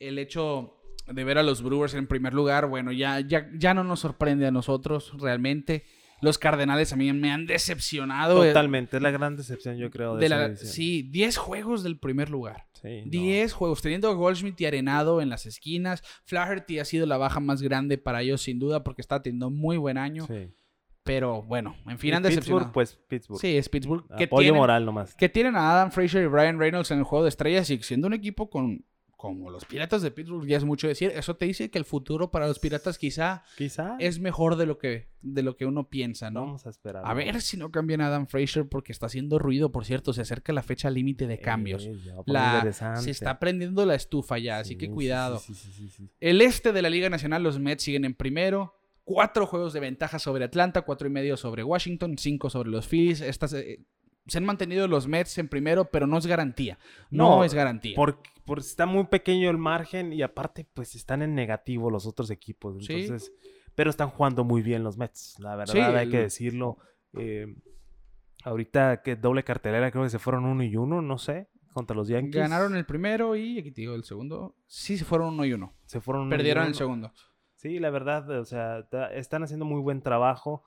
[0.00, 3.84] El hecho de ver a los Brewers en primer lugar, bueno, ya, ya, ya no
[3.84, 5.84] nos sorprende a nosotros realmente.
[6.20, 8.42] Los Cardenales a mí me han decepcionado.
[8.42, 10.14] Totalmente, es la gran decepción, yo creo.
[10.14, 10.72] De, de esa la- división.
[10.72, 12.66] sí, 10 juegos del primer lugar.
[12.72, 13.10] Sí, no.
[13.10, 16.02] 10 juegos, teniendo a Goldschmidt y Arenado en las esquinas.
[16.24, 19.76] Flaherty ha sido la baja más grande para ellos, sin duda, porque está teniendo muy
[19.76, 20.26] buen año.
[20.26, 20.48] Sí.
[21.06, 22.72] Pero bueno, en fin, han Pittsburgh, decepcionado.
[22.72, 23.40] pues Pittsburgh.
[23.40, 24.04] sí, es Pittsburgh.
[24.16, 25.14] Que Apoyo tienen, moral nomás.
[25.14, 28.06] que tienen a Adam Fraser y Ryan Reynolds en el juego de estrellas y siendo
[28.08, 28.84] un equipo con
[29.16, 31.10] como los Piratas de Pittsburgh, ya es mucho decir.
[31.16, 33.96] Eso te dice que el futuro para los Piratas quizá Quizá.
[33.98, 36.40] es mejor de lo que, de lo que uno piensa, ¿no?
[36.42, 37.02] Vamos a esperar.
[37.04, 40.12] A ver si no cambian a Adam Fraser porque está haciendo ruido, por cierto.
[40.12, 41.86] Se acerca la fecha límite de cambios.
[41.86, 41.96] Eh,
[42.26, 45.38] poner La, se está prendiendo la estufa ya, así Sí, que cuidado.
[45.38, 46.10] sí, sí.
[46.20, 48.74] El este de la Liga Nacional, los Mets siguen en primero.
[49.08, 53.20] Cuatro juegos de ventaja sobre Atlanta, cuatro y medio sobre Washington, cinco sobre los Phillies.
[53.20, 53.78] Estas, eh,
[54.26, 56.76] se han mantenido los Mets en primero, pero no es garantía.
[57.10, 57.94] No, No, es garantía.
[57.94, 62.30] Porque, porque está muy pequeño el margen y aparte, pues están en negativo los otros
[62.30, 62.84] equipos.
[62.84, 62.94] Sí.
[63.04, 63.32] Entonces,
[63.76, 65.36] pero están jugando muy bien los Mets.
[65.38, 66.78] La verdad, Sí, hay que el- decirlo.
[67.16, 67.46] Eh,
[68.42, 72.08] ahorita que doble cartelera, creo que se fueron uno y uno, no sé, contra los
[72.08, 72.34] Yankees.
[72.42, 74.56] Ganaron el primero y aquí te digo el segundo.
[74.66, 75.76] Sí, se fueron uno y uno.
[75.84, 76.76] Se fueron uno y Perdieron el uno.
[76.76, 77.12] segundo.
[77.66, 80.62] Sí, la verdad, o sea, están haciendo muy buen trabajo.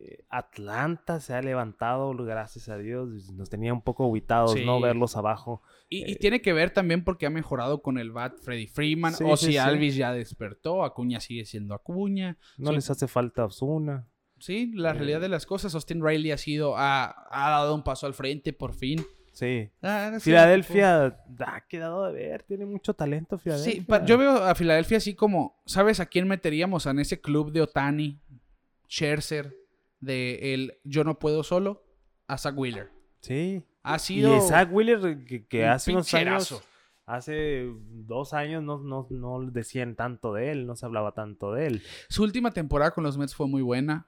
[0.00, 3.30] Eh, Atlanta se ha levantado, gracias a Dios.
[3.34, 4.80] Nos tenía un poco aguitados, ¿no?
[4.80, 5.62] Verlos abajo.
[5.88, 9.12] Y, y Eh, tiene que ver también porque ha mejorado con el bat Freddy Freeman.
[9.14, 9.58] Sí, o si sí.
[9.58, 12.38] Alvis ya despertó, Acuña sigue siendo Acuña.
[12.58, 14.08] No les hace falta Osuna.
[14.40, 14.94] Sí, la Eh.
[14.94, 18.52] realidad de las cosas, Austin Riley ha sido, ha, ha dado un paso al frente
[18.52, 19.04] por fin.
[19.34, 19.68] Sí.
[19.82, 23.72] Ah, Filadelfia ha quedado de ver, tiene mucho talento Filadelfia.
[23.74, 27.52] Sí, pa- yo veo a Filadelfia así como, ¿sabes a quién meteríamos en ese club
[27.52, 28.20] de Otani,
[28.88, 29.54] Scherzer,
[30.00, 31.84] de el Yo no puedo solo?
[32.28, 32.90] A Zach Wheeler.
[33.20, 33.64] Sí.
[33.82, 36.62] Ha Y sido Zach Wheeler, que, que un hace unos años,
[37.06, 41.66] hace dos años no, no, no decían tanto de él, no se hablaba tanto de
[41.66, 41.82] él.
[42.08, 44.06] Su última temporada con los Mets fue muy buena.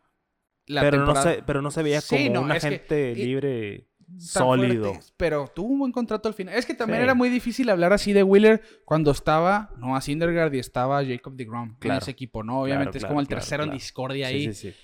[0.68, 3.24] La Pero no, se, pero no se veía como no, un es que- agente y-
[3.24, 3.86] libre
[4.18, 4.92] sólido.
[5.16, 6.54] pero tuvo un buen contrato al final.
[6.54, 7.04] Es que también Sí.
[7.04, 11.70] era muy difícil hablar así de Wheeler cuando estaba Noah Syndergaard y estaba Jacob DeGrom
[11.70, 11.98] en Claro.
[12.00, 12.60] ese equipo, ¿no?
[12.62, 14.76] Obviamente es claro, como el tercero en discordia ahí, sí, sí.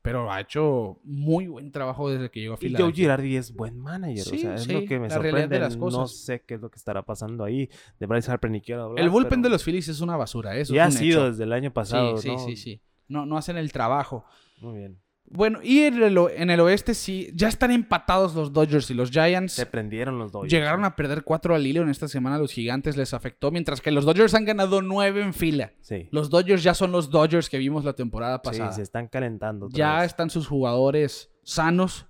[0.00, 2.94] pero ha hecho muy buen trabajo desde que llegó a Y Joe Filadelfia.
[3.02, 5.48] Girardi es buen manager, o Sí, sea, es sí, lo que me la sorprende.
[5.48, 6.16] de las No cosas.
[6.24, 7.68] sé qué es lo que estará pasando ahí.
[7.98, 9.04] De Bryce Harper ni quiero hablar.
[9.04, 11.20] El bullpen pero de los Phillies es una basura, eso Ya ha es un sido
[11.22, 11.30] hecho.
[11.32, 12.38] desde el año pasado, sí, ¿no?
[12.38, 12.80] sí, sí, sí.
[13.08, 14.24] No, no hacen el trabajo.
[14.60, 14.98] Muy bien.
[15.30, 19.10] Bueno, y en el, en el oeste sí, ya están empatados los Dodgers y los
[19.10, 19.52] Giants.
[19.52, 20.50] Se prendieron los Dodgers.
[20.52, 23.90] Llegaron a perder cuatro al hilo en esta semana, los gigantes les afectó, mientras que
[23.90, 25.72] los Dodgers han ganado nueve en fila.
[25.80, 26.08] Sí.
[26.12, 28.72] Los Dodgers ya son los Dodgers que vimos la temporada Sí, pasada.
[28.72, 29.68] se están calentando.
[29.70, 30.06] ya vez.
[30.06, 32.06] están sus jugadores sanos.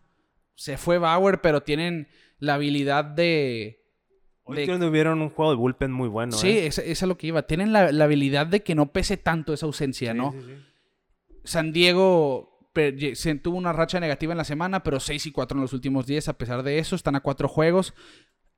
[0.55, 2.09] Se fue Bauer, pero tienen
[2.39, 3.85] la habilidad de...
[4.45, 6.33] Hoy de- tuvieron un juego de bullpen muy bueno.
[6.33, 6.67] sí, ¿eh?
[6.69, 7.43] es, es a lo que iba.
[7.43, 10.33] Tienen la, la habilidad de que no pese tanto esa ausencia, Sí, ¿no?
[10.33, 10.53] sí, sí.
[11.45, 12.58] San Diego
[13.15, 16.07] se tuvo una racha negativa en la semana, pero 6 y 4 en los últimos
[16.07, 16.29] 10.
[16.29, 17.95] A pesar de eso, están a cuatro juegos.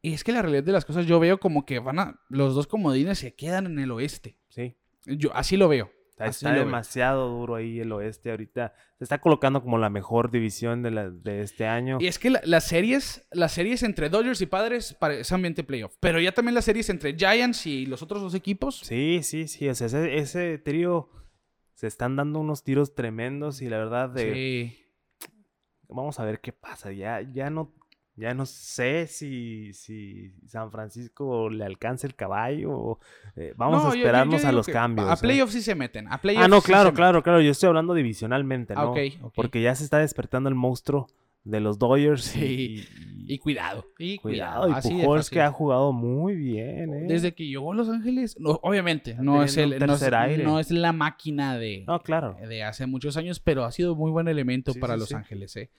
[0.03, 2.21] Y es que la realidad de las cosas, yo veo como que van a.
[2.29, 4.39] Los dos comodines se quedan en el oeste.
[4.49, 4.77] Sí.
[5.07, 5.91] Yo así lo veo.
[6.11, 6.65] Está, Así está lo veo.
[6.67, 8.75] demasiado duro ahí el oeste ahorita.
[8.99, 11.97] Se está colocando como la mejor división de, la, de este año.
[12.01, 15.95] Y es que la- las series, las series entre Dodgers y Padres es ambiente playoff.
[16.01, 18.81] Pero ya también las series entre Giants y los otros dos equipos.
[18.85, 19.67] Sí, sí, sí.
[19.69, 21.09] O sea, ese, ese trío
[21.81, 24.35] se están dando unos tiros tremendos y la verdad de...
[24.35, 24.85] Sí.
[25.89, 26.93] Vamos a ver qué pasa.
[26.93, 27.73] Ya, ya no...
[28.17, 32.99] Ya no sé si, si San Francisco le alcanza el caballo o
[33.35, 35.09] eh, vamos No, a yo- esperarnos yo a los cambios.
[35.09, 35.17] A ¿eh?
[35.23, 36.07] playoffs sí se meten.
[36.13, 37.41] A playoffs Ah, no, sí claro, claro, claro.
[37.41, 38.81] Yo estoy hablando divisionalmente, ¿no?
[38.83, 39.33] Ah, ok.
[39.35, 41.07] Porque ya se está despertando el monstruo
[41.45, 42.23] de los Dodgers.
[42.25, 42.85] Sí.
[43.27, 43.87] Y, Y cuidado.
[43.99, 44.67] Y cuidado.
[44.73, 44.91] cuidado.
[44.91, 47.07] Y Pujols que ha jugado muy bien, ¿eh?
[47.09, 50.45] Desde que llegó a Los Ángeles, no, obviamente, no es, el, no, es, aire.
[50.45, 52.37] no es la máquina de, No, claro.
[52.47, 55.15] de hace muchos años, pero ha sido muy buen elemento Sí, para sí, Los sí.
[55.15, 55.57] Ángeles.
[55.57, 55.71] ¿eh?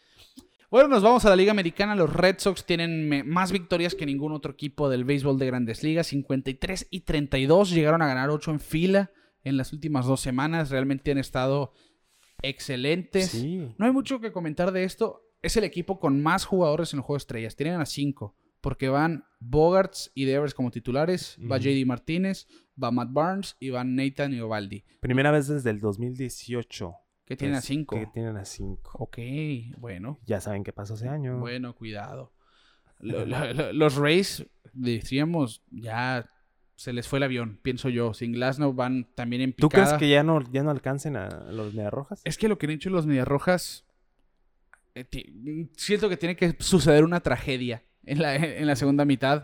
[0.72, 1.95] Bueno, nos vamos a la Liga Americana.
[1.95, 6.07] Los Red Sox tienen más victorias que ningún otro equipo del béisbol de grandes ligas.
[6.07, 7.72] 53 y 32.
[7.72, 9.12] Llegaron a ganar 8 en fila
[9.43, 10.70] en las últimas dos semanas.
[10.70, 11.74] Realmente han estado
[12.41, 13.32] excelentes.
[13.32, 13.68] Sí.
[13.78, 15.24] No hay mucho que comentar de esto.
[15.42, 17.56] Es el equipo con más jugadores en el juego de estrellas.
[17.56, 18.36] Tienen a cinco.
[18.62, 21.38] Porque van Bogarts y Devers como titulares.
[21.52, 21.58] Va.
[21.58, 22.48] JD Martínez.
[22.82, 23.58] Va Matt Barnes.
[23.60, 24.84] Y van Nathan y Ovaldi.
[25.00, 26.94] Primera vez desde el 2018.
[27.26, 27.96] Que tienen a cinco.
[27.96, 28.92] Que tienen a cinco.
[29.00, 29.18] Ok,
[29.78, 30.20] bueno.
[30.26, 31.39] Ya saben qué pasó ese año.
[31.39, 32.34] Bueno, cuidado.
[33.00, 36.28] Lo- lo- lo- los Rays, decíamos, ya
[36.76, 38.14] se les fue el avión, pienso yo.
[38.14, 39.86] Sin Glasnow van también en ¿Tú picada.
[39.88, 42.22] crees que ya no, ya no alcancen a los Mediarrojas?
[42.26, 43.86] Es que lo que han hecho los Mediarrojas
[45.76, 49.44] siento que tiene que suceder una tragedia en la, en la segunda mitad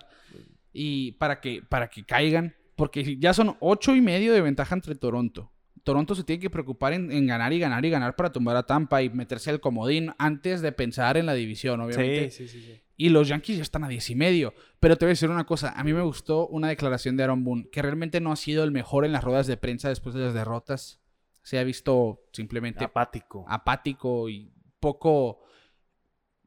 [0.74, 4.96] y para que, para que caigan, porque ya son ocho y medio de ventaja entre
[4.96, 5.52] Toronto.
[5.84, 8.64] Toronto se tiene que preocupar en, en ganar y ganar y ganar para tumbar a
[8.64, 12.30] Tampa y meterse al comodín antes de pensar en la división, obviamente.
[12.30, 12.82] Sí, sí, sí, sí.
[12.98, 14.54] Y los Yankees ya están a 10 y medio.
[14.80, 15.72] Pero te voy a decir una cosa.
[15.78, 18.72] A mí me gustó una declaración de Aaron Boone, que realmente no ha sido el
[18.72, 21.00] mejor en las ruedas de prensa después de las derrotas.
[21.44, 23.46] Se ha visto simplemente Apático.
[23.48, 25.40] apático y poco...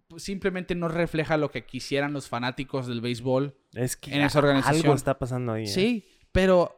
[0.09, 3.57] pues, Simplemente no refleja lo que quisieran los fanáticos del béisbol.
[3.75, 4.83] es que en esa organización.
[4.83, 5.65] algo está pasando ahí.
[5.65, 5.67] ¿eh?
[5.69, 6.75] Sí, pero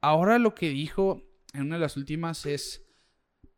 [0.00, 1.22] ahora lo que dijo
[1.52, 2.84] en una de las últimas es...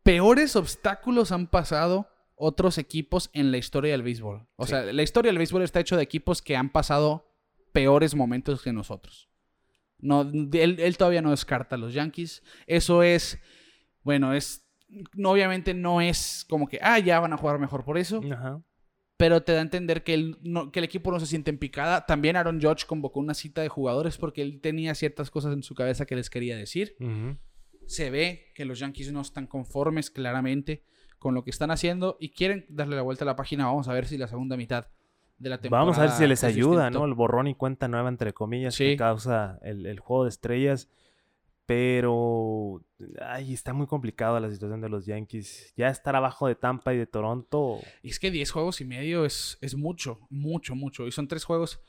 [0.03, 4.45] Peores obstáculos han pasado otros equipos en la historia del béisbol.
[4.57, 4.71] O Sí.
[4.71, 7.31] sea, la historia del béisbol está hecho de equipos que han pasado
[7.71, 9.29] peores momentos que nosotros.
[9.99, 12.43] No, él, él todavía no descarta a los Yankees.
[12.67, 13.39] Eso es,
[14.01, 14.62] bueno, es,
[15.15, 18.61] no, obviamente no es como que, ah, ya van a jugar mejor por eso, Ajá.
[19.17, 21.57] pero te da a entender que el, no- que el equipo no se siente en
[21.57, 22.05] picada.
[22.05, 25.75] También Aaron Judge convocó una cita de jugadores porque él tenía ciertas cosas en su
[25.75, 26.95] cabeza que les quería decir.
[27.85, 30.83] Se ve que los Yankees no están conformes claramente
[31.19, 33.65] con lo que están haciendo y quieren darle la vuelta a la página.
[33.65, 34.87] Vamos a ver si la segunda mitad
[35.37, 35.85] de la temporada.
[35.85, 36.99] Vamos a ver si les es ayuda, distinto.
[36.99, 37.05] ¿no?
[37.05, 38.85] El borrón y cuenta nueva, entre comillas, Sí.
[38.85, 40.89] que causa el, el juego de estrellas.
[41.65, 42.83] Pero,
[43.21, 45.73] ay, está muy complicada la situación de los Yankees.
[45.77, 47.79] Ya estar abajo de Tampa y de Toronto.
[48.01, 51.07] Y es que 10 juegos y medio es, es mucho, mucho, mucho.
[51.07, 51.79] Y son tres juegos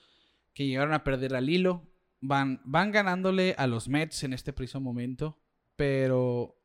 [0.52, 1.82] que llegaron a perder al hilo.
[2.20, 5.38] Van, van ganándole a los Mets en este preciso momento.
[5.74, 6.56] Pero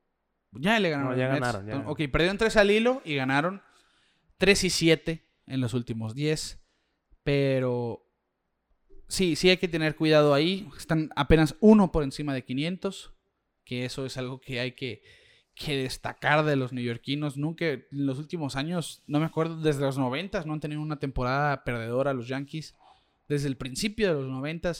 [0.52, 1.42] ya le ganaron No, a ya los Mets.
[1.48, 1.92] ganaron, ya ganaron.
[1.92, 3.62] Ok, perdieron 3 al hilo y ganaron
[4.38, 6.60] 3 y 7 en los últimos 10.
[7.24, 8.06] Pero
[9.10, 10.70] sí, sí hay que tener cuidado ahí.
[10.78, 13.14] Están apenas uno por encima de 500.
[13.66, 15.04] Que eso es algo que hay que,
[15.54, 17.36] que destacar de los neoyorquinos.
[17.38, 20.98] Nunca, en los últimos años, no me acuerdo, desde los 90 no han tenido una
[20.98, 22.76] temporada perdedora los Yankees.
[23.28, 24.72] Desde el principio de los 90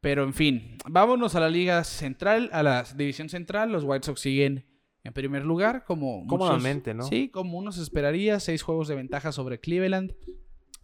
[0.00, 3.72] Pero en fin, vámonos a la Liga Central, a la División Central.
[3.72, 4.64] Los White Sox siguen
[5.02, 7.02] en primer lugar, como muchos- Cómodamente, ¿no?
[7.04, 8.38] Sí, como uno se esperaría.
[8.38, 10.14] Seis juegos de ventaja sobre Cleveland.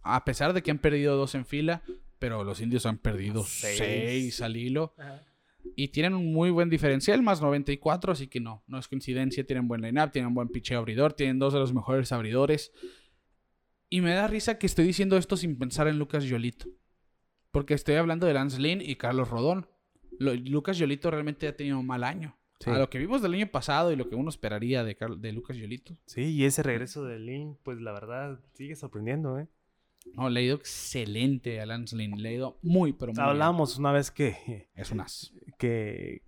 [0.05, 1.81] A pesar de que han perdido dos en fila,
[2.19, 3.77] pero los indios han perdido Seis.
[3.77, 4.93] seis, al hilo.
[5.75, 9.45] Y tienen un muy buen diferencial, más 94, así que no, no es coincidencia.
[9.45, 12.71] Tienen buen line-up, tienen buen picheo abridor, tienen dos de los mejores abridores.
[13.89, 16.67] Y me da risa que estoy diciendo esto sin pensar en Lucas Yolito.
[17.51, 19.67] Porque estoy hablando de Lance Lynn y Carlos Rodón.
[20.19, 22.37] Lo- Lucas Yolito realmente ha tenido un mal año.
[22.59, 22.69] Sí.
[22.69, 25.31] A lo que vimos del año pasado y lo que uno esperaría de, Carl- de
[25.33, 25.97] Lucas Yolito.
[26.05, 29.47] Sí, y ese regreso de Lynn, pues la verdad, sigue sorprendiendo, ¿eh?
[30.13, 32.21] No, le ha ido excelente a Lance Lynn.
[32.21, 33.27] Le ha ido muy, pero muy bien.
[33.29, 35.33] Hablábamos una vez que, Es un as.
[35.57, 36.21] que,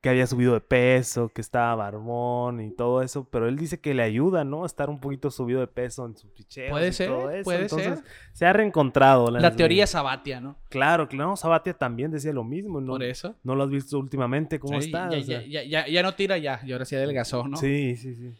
[0.00, 3.94] que había subido de peso, que estaba barbón y todo eso, pero él dice que
[3.94, 4.64] le ayuda, ¿no?
[4.64, 6.70] A estar un poquito subido de peso en su picheo.
[6.72, 7.44] Puede ser, todo eso.
[7.44, 8.04] puede Entonces, ser.
[8.32, 9.30] Se ha reencontrado.
[9.30, 9.86] La teoría.
[9.86, 10.58] Sabatia, ¿no?
[10.68, 11.36] Claro, claro.
[11.36, 12.80] Sabatia también decía lo mismo.
[12.80, 12.92] ¿no?
[12.94, 13.36] Por eso.
[13.44, 14.58] ¿No lo has visto últimamente?
[14.58, 15.08] ¿Cómo Sí, está?
[15.10, 16.60] Ya, O sea, ya, ya, ya, ya no tira ya.
[16.66, 17.56] Y ahora sí adelgazó, ¿no?
[17.56, 18.32] Sí, sí, sí.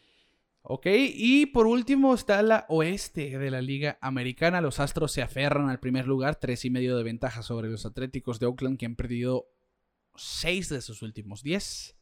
[0.67, 4.63] Ok, y por último está la oeste de la Liga Americana.
[4.63, 8.41] Los Astros se aferran al primer lugar, tres y medio de ventaja sobre los Atléticos
[8.41, 9.47] de Oakland, que han perdido
[10.17, 11.97] seis de sus últimos diez.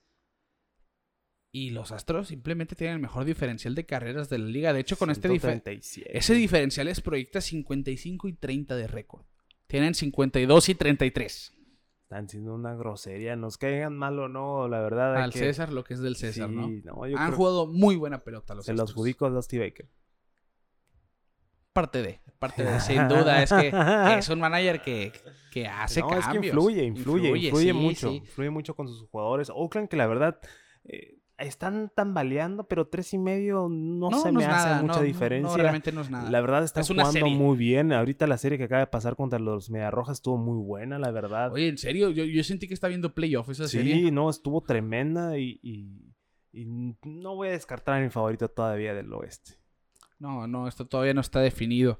[1.50, 4.72] Y los Astros simplemente tienen el mejor diferencial de carreras de la liga.
[4.72, 6.16] De hecho, con este difer- 137.
[6.16, 9.24] ese diferencial les proyecta 55 y 30 de récord.
[9.66, 11.52] Tienen 52 y 33.
[12.12, 13.36] Están siendo una grosería.
[13.36, 15.16] Nos caigan mal o no, la verdad.
[15.16, 16.68] Al que- César lo que es del César, Sí, ¿no?
[16.68, 18.96] no, yo Han creo- jugado muy buena pelota los Se los Astros.
[18.98, 19.88] adjudico a Dusty Baker.
[21.72, 23.42] Parte de, parte de, sin duda.
[23.42, 23.72] Es que
[24.18, 25.10] es un manager que,
[25.50, 26.26] que hace no, cambios.
[26.26, 28.10] es que influye, influye, influye, sí, mucho.
[28.10, 28.16] sí.
[28.16, 29.48] Influye mucho con sus jugadores.
[29.48, 30.38] Oakland, que la verdad,
[30.84, 35.50] eh, están tambaleando, pero tres y medio no, se me hace nada, mucha no, diferencia.
[35.50, 36.30] No, realmente no es nada.
[36.30, 37.36] La verdad están Es una jugando serie.
[37.38, 37.92] muy bien.
[37.92, 41.52] Ahorita la serie que acaba de pasar contra los Mediarrojas estuvo muy buena, la verdad.
[41.52, 44.10] Oye, en serio, yo, yo sentí que está viendo playoff esa sí, serie.
[44.12, 46.12] no, estuvo tremenda y, y-
[46.52, 46.66] y
[47.04, 49.52] no voy a descartar a mi favorito todavía del oeste.
[50.18, 51.98] No, no, esto todavía no está definido.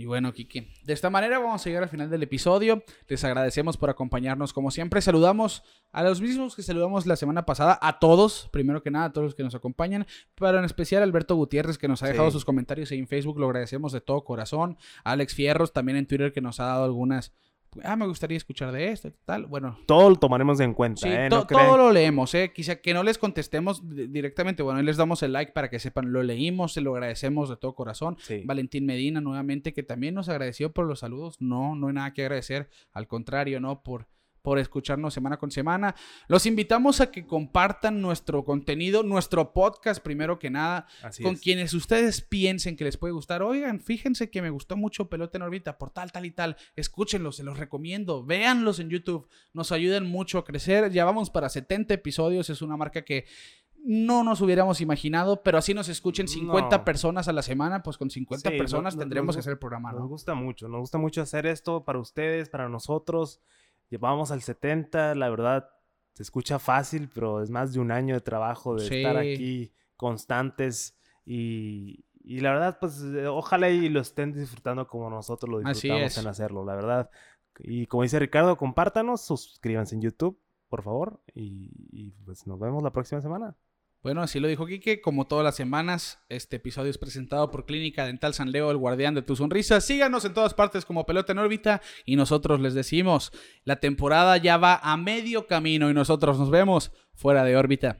[0.00, 2.84] Y bueno, Kike, de esta manera vamos a llegar al final del episodio.
[3.08, 5.00] Les agradecemos por acompañarnos como siempre.
[5.02, 9.12] Saludamos a los mismos que saludamos la semana pasada, a todos, primero que nada, a
[9.12, 12.30] todos los que nos acompañan, pero en especial a Alberto Gutiérrez que nos ha dejado
[12.30, 12.34] Sí.
[12.34, 14.78] sus comentarios ahí en Facebook, lo agradecemos de todo corazón.
[15.02, 17.32] A Alex Fierros también en Twitter que nos ha dado algunas...
[17.84, 19.46] Ah, me gustaría escuchar de esto, tal.
[19.46, 21.28] Bueno, Todo lo tomaremos en cuenta, Sí, ¿eh?
[21.28, 22.52] to- No todo lo leemos, ¿eh?
[22.54, 24.62] Quizá que no les contestemos di- directamente.
[24.62, 27.56] Bueno, ahí les damos el like para que sepan, lo leímos, se lo agradecemos de
[27.56, 28.16] todo corazón.
[28.20, 28.42] Sí.
[28.44, 31.36] Valentín Medina, nuevamente, que también nos agradeció por los saludos.
[31.40, 32.68] No, no hay nada que agradecer.
[32.92, 33.82] Al contrario, ¿no?
[33.82, 34.06] Por,
[34.48, 35.94] por escucharnos semana con semana.
[36.26, 41.42] Los invitamos a que compartan nuestro contenido, nuestro podcast primero que nada, Así con es.
[41.42, 43.42] quienes ustedes piensen que les puede gustar.
[43.42, 46.56] Oigan, fíjense que me gustó mucho Pelota en órbita por tal, tal y tal.
[46.76, 48.24] Escúchenlos, se los recomiendo.
[48.24, 49.28] Véanlos en YouTube.
[49.52, 50.90] Nos ayudan mucho a crecer.
[50.92, 52.48] Ya vamos para 70 episodios.
[52.48, 53.26] Es una marca que
[53.84, 56.84] no nos hubiéramos imaginado, pero así nos escuchen 50 No.
[56.84, 59.58] personas a la semana, pues con 50 Sí, no- personas no- tendremos que hacer el
[59.58, 60.08] programa, Nos ¿no?
[60.08, 63.40] gusta mucho, nos gusta mucho hacer esto para ustedes, para nosotros.
[63.90, 65.70] Llevamos al 70, la verdad,
[66.14, 70.98] se escucha fácil, pero es más de un año de trabajo de estar aquí constantes
[71.24, 76.18] y, y la verdad, pues eh, ojalá y lo estén disfrutando como nosotros lo disfrutamos
[76.18, 77.10] en hacerlo, la verdad.
[77.60, 82.82] Y como dice Ricardo, compártanos, suscríbanse en YouTube, por favor, y, y pues nos vemos
[82.82, 83.56] la próxima semana.
[84.00, 85.00] Bueno, así lo dijo Quique.
[85.00, 89.14] Como todas las semanas, este episodio es presentado por Clínica Dental San Leo, el guardián
[89.14, 89.80] de tu sonrisa.
[89.80, 93.32] Síganos en todas partes como Pelota en órbita y nosotros les decimos,
[93.64, 97.98] la temporada ya va a medio camino y nosotros nos vemos fuera de órbita.